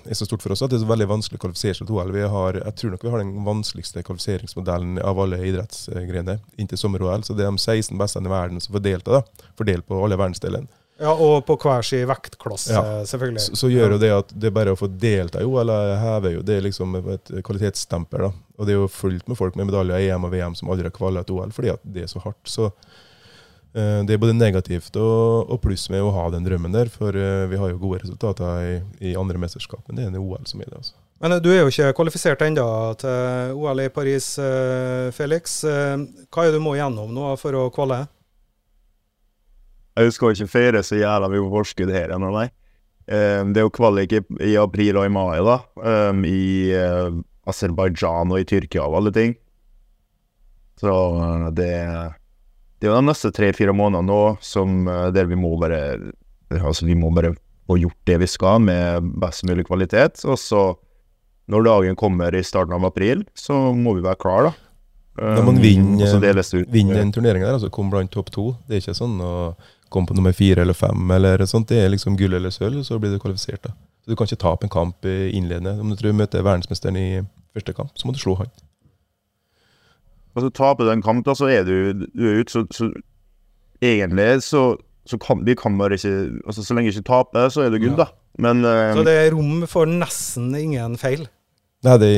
[0.05, 1.99] er så stort for oss, at det er så veldig vanskelig å kvalifisere seg til
[1.99, 2.15] OL.
[2.31, 7.27] Har, jeg tror nok vi har den vanskeligste kvalifiseringsmodellen av alle idrettsgrener inntil sommer-OL.
[7.27, 9.47] Så det er de 16 beste i verden som får delta, da.
[9.59, 10.71] Fordelt på alle verdensdelene.
[10.97, 12.83] Ja, Og på hver sin vektklasse, ja.
[13.07, 13.41] selvfølgelig.
[13.43, 16.43] Så, så, gjør jo det at det bare å få delta i OL hever jo
[16.45, 18.29] det er liksom et kvalitetsstempel.
[18.29, 18.45] da.
[18.55, 20.87] Og det er jo fullt med folk med medaljer i EM og VM som aldri
[20.87, 22.39] har kvala til OL, fordi at det er så hardt.
[22.47, 22.69] Så
[23.75, 27.43] det er både negativt og, og pluss med å ha den drømmen der, for eh,
[27.51, 28.75] vi har jo gode resultater i,
[29.11, 29.81] i andre mesterskap.
[29.89, 30.79] Men det er en OL som er det.
[30.79, 30.95] altså.
[31.23, 32.67] Men eh, du er jo ikke kvalifisert ennå
[33.01, 34.29] til OL i Paris,
[35.17, 35.57] Felix.
[35.67, 38.05] Hva er det du må gjennom nå for å kvale?
[39.99, 42.47] Jeg skal ikke feire så jævla mye forskudd her ennå, nei.
[43.05, 45.59] Det er jo kvalik i april og i mai, da.
[46.25, 46.43] I
[47.47, 49.35] Aserbajdsjan og i Tyrkia og alle ting.
[50.79, 50.91] Så
[51.55, 51.71] det
[52.85, 55.79] det er jo de neste tre-fire månedene nå som, eh, der vi må bare
[56.53, 57.31] altså vi må bare
[57.65, 60.21] få gjort det vi skal med best mulig kvalitet.
[60.29, 60.75] Og så,
[61.49, 64.53] når dagen kommer i starten av april, så må vi være klar da.
[65.17, 68.49] Når man vinner, um, vinner en turnering der, altså kom blant topp to.
[68.67, 69.33] Det er ikke sånn å
[69.89, 71.71] komme på nummer fire eller fem eller sånt.
[71.71, 73.63] Det er liksom gull eller sølv, så blir du kvalifisert.
[73.63, 73.73] da.
[74.03, 75.79] Så Du kan ikke tape en kamp innledende.
[75.79, 77.23] Om du tror du møter verdensmesteren i
[77.55, 78.51] første kamp, så må du slå han.
[80.35, 82.89] Altså, taper du en kamp, da, så er du, du er ute, så, så,
[83.83, 84.65] egentlig så,
[85.07, 87.79] så kan vi kan bare ikke altså Så lenge du ikke taper, så er du
[87.79, 88.03] gull, ja.
[88.03, 88.11] da.
[88.41, 91.27] Men uh, Så det er rom for nesten ingen feil?
[91.85, 92.09] Nei, det,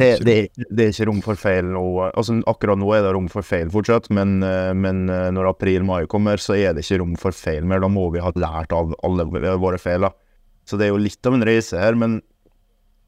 [0.00, 1.84] det, det, det, er ikke rom for feil nå.
[2.08, 6.08] Altså, akkurat nå er det rom for feil fortsatt, men, uh, men uh, når april-mai
[6.10, 7.82] kommer, så er det ikke rom for feil mer.
[7.84, 9.28] Da må vi ha lært av alle
[9.60, 10.08] våre feil.
[10.08, 10.14] da.
[10.66, 12.22] Så det er jo litt av en reise her, men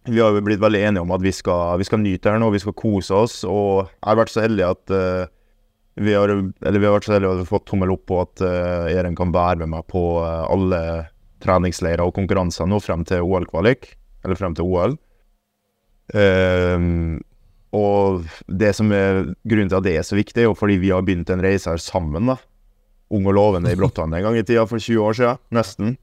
[0.05, 2.51] vi har jo blitt veldig enige om at vi skal, vi skal nyte her nå,
[2.53, 3.39] vi skal kose oss.
[3.49, 5.25] Og jeg har vært så heldig at uh,
[5.97, 8.45] vi, har, vi har vært så heldige at vi har fått tommel opp på at
[8.45, 10.83] uh, Eren kan være med meg på uh, alle
[11.45, 13.95] treningsleirer og konkurranser nå frem til OL-kvalik.
[14.25, 14.99] Eller frem til OL.
[16.13, 17.17] Uh,
[17.75, 20.93] og det som er grunnen til at det er så viktig, er jo fordi vi
[20.95, 22.29] har begynt en reise her sammen.
[22.29, 22.37] da.
[23.15, 25.97] Ung og lovende i Bråtvann en gang i tida, for 20 år siden, nesten.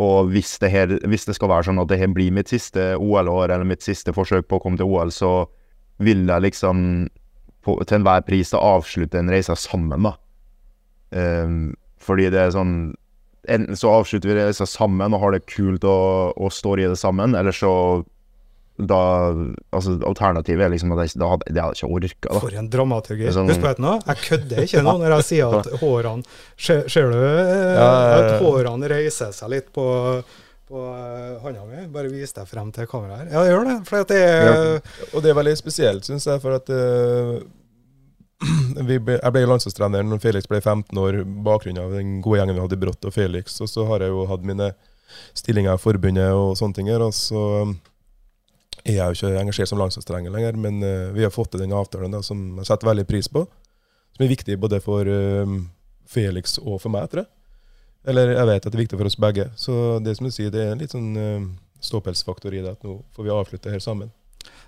[0.00, 2.94] Og hvis det, her, hvis det, skal være sånn at det her blir mitt siste
[2.96, 5.32] OL-år, eller mitt siste forsøk på å komme til OL, så
[6.02, 6.78] vil jeg liksom
[7.62, 10.16] på, til enhver pris da avslutte en reise sammen, da.
[11.12, 12.76] Um, fordi det er sånn
[13.50, 16.98] Enten så avslutter vi reisa sammen og har det kult og, og står i det
[17.00, 17.72] sammen, eller så
[18.90, 19.00] da
[19.72, 22.42] Altså, alternativet er liksom at jeg, da hadde, det hadde jeg ikke orka.
[22.44, 23.30] For en dramaturgi.
[23.34, 26.26] Sånn, Husk på et nå, jeg kødder ikke nå når jeg sier at hårene
[26.56, 29.86] Ser, ser du eh, ja, at hårene reiser seg litt på,
[30.68, 31.86] på uh, hånda mi?
[31.94, 33.32] Bare vis deg frem til kameraet her.
[33.32, 33.78] Ja, det gjør det.
[33.88, 34.78] For det er ja.
[35.10, 37.40] Og det er veldig spesielt, syns jeg, for at uh,
[38.82, 42.64] ble, jeg ble landslagstrener når Felix ble 15 år, bakgrunn av den gode gjengen vi
[42.64, 43.58] hadde i Brått og Felix.
[43.64, 44.72] Og så har jeg jo hatt mine
[45.36, 46.90] stillinger i forbundet og sånne ting.
[46.94, 47.42] Og så
[48.82, 51.74] jeg er jo ikke engasjert som landslagstrener lenger, men uh, vi har fått til den
[51.76, 53.44] avtalen da, som jeg setter veldig pris på.
[54.16, 55.58] Som er viktig både for uh,
[56.10, 57.30] Felix og for meg, tror jeg.
[58.10, 59.46] Eller jeg vet at det er viktig for oss begge.
[59.54, 61.46] Så det som du sier, det er en litt sånn uh,
[61.82, 64.10] ståpelsfaktor i det at nå får vi avslutte her sammen.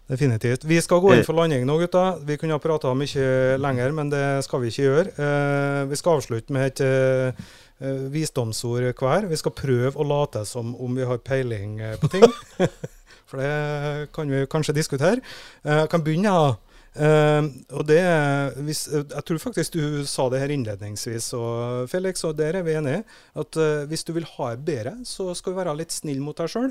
[0.07, 0.67] Definitivt.
[0.69, 2.21] Vi skal gå inn for landing nå, gutta.
[2.23, 5.15] Vi kunne ha prata mye lenger, men det skal vi ikke gjøre.
[5.19, 7.47] Uh, vi skal avslutte med et uh,
[8.15, 9.27] visdomsord hver.
[9.27, 12.29] Vi skal prøve å late som om vi har peiling på ting.
[13.35, 15.19] For det kan vi kanskje diskutere.
[15.67, 16.55] Jeg kan begynne, da.
[16.95, 17.99] Uh, og det,
[18.63, 22.77] hvis, jeg tror faktisk du sa det her innledningsvis, og Felix, og der er vi
[22.79, 23.03] enige.
[23.35, 26.39] At uh, hvis du vil ha det bedre, så skal du være litt snill mot
[26.39, 26.71] deg sjøl.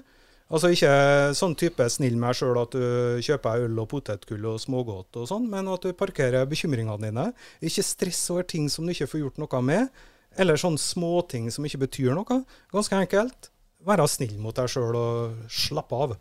[0.53, 0.93] Altså ikke
[1.36, 5.28] sånn type snill med deg sjøl at du kjøper øl og potetgull og smågodt og
[5.28, 7.30] sånn, men at du parkerer bekymringene dine.
[7.59, 10.03] Ikke stress over ting som du ikke får gjort noe med,
[10.39, 12.43] eller sånne småting som ikke betyr noe.
[12.72, 13.49] Ganske enkelt.
[13.84, 16.16] Være snill mot deg sjøl og slappe av.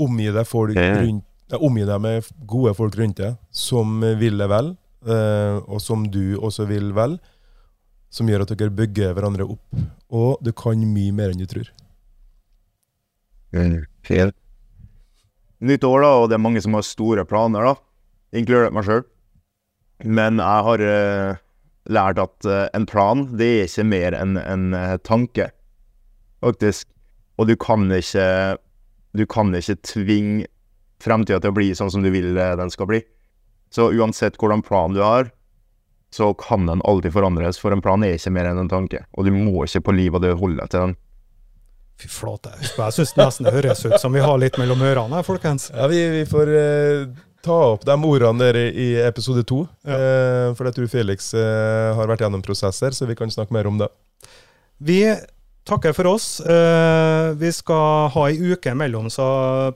[0.00, 4.70] Omgi deg rundt Omgi deg med gode folk rundt deg som vil deg vel,
[5.04, 7.18] eh, og som du også vil vel.
[8.12, 9.82] Som gjør at dere bygger hverandre opp.
[10.12, 11.68] Og du kan mye mer enn du tror.
[14.04, 14.32] Fel.
[15.62, 17.74] Nytt år, da, og det er mange som har store planer, da.
[18.36, 19.04] Inkludert meg sjøl.
[20.02, 21.40] Men jeg har uh,
[21.92, 25.50] lært at uh, en plan, det er ikke mer enn en uh, tanke,
[26.42, 26.88] faktisk.
[27.38, 28.26] Og du kan ikke
[29.12, 30.48] Du kan ikke tvinge
[31.02, 33.02] fremtida til å bli sånn som du vil den skal bli.
[33.72, 35.30] Så uansett hvordan plan du har,
[36.12, 39.00] så kan den alltid forandres, for en plan er ikke mer enn en tanke.
[39.16, 40.94] Og du må ikke på liv og død holde deg til den.
[42.02, 42.52] Fy flate.
[42.60, 45.70] Jeg syns nesten det høres ut som vi har litt mellom ørene, folkens.
[45.72, 49.62] Ja, vi, vi får uh, ta opp de ordene der i episode to.
[49.88, 49.96] Ja.
[49.96, 53.70] Uh, for jeg tror Felix uh, har vært gjennom prosesser, så vi kan snakke mer
[53.70, 53.88] om det.
[54.82, 55.00] Vi
[55.68, 56.40] takker for oss.
[56.40, 59.08] Uh, vi skal ha ei uke mellom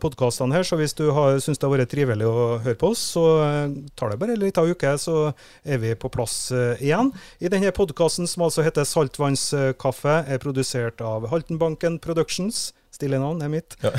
[0.02, 1.06] podkastene her, så hvis du
[1.42, 4.42] syns det har vært trivelig å høre på oss, så uh, tar det bare en
[4.42, 5.30] liten uke, så
[5.64, 7.12] er vi på plass uh, igjen.
[7.38, 12.70] I denne podkasten, som altså heter Saltvannskaffe, er produsert av Haltenbanken Productions.
[12.96, 13.74] Stille navn er mitt.
[13.82, 13.90] Ja.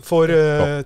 [0.00, 0.30] for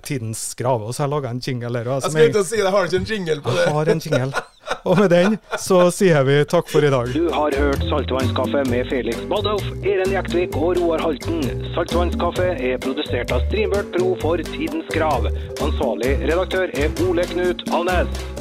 [0.03, 0.83] Tidens Grav.
[0.83, 1.87] Og så har jeg laga en jingle der.
[1.87, 3.63] Jeg skal ikke si det, har ikke en jingle på det.
[3.63, 4.41] Jeg har en jingle.
[4.83, 7.11] Og med den så sier vi takk for i dag.
[7.13, 11.43] Du har hørt Saltvannskaffe med Felix Badolf, Eren Jektvik og Roar Halten.
[11.75, 15.29] Saltvannskaffe er produsert av Streambert Pro for Tidens Grav.
[15.59, 18.38] Ansvarlig redaktør er Ole Knut Alnes.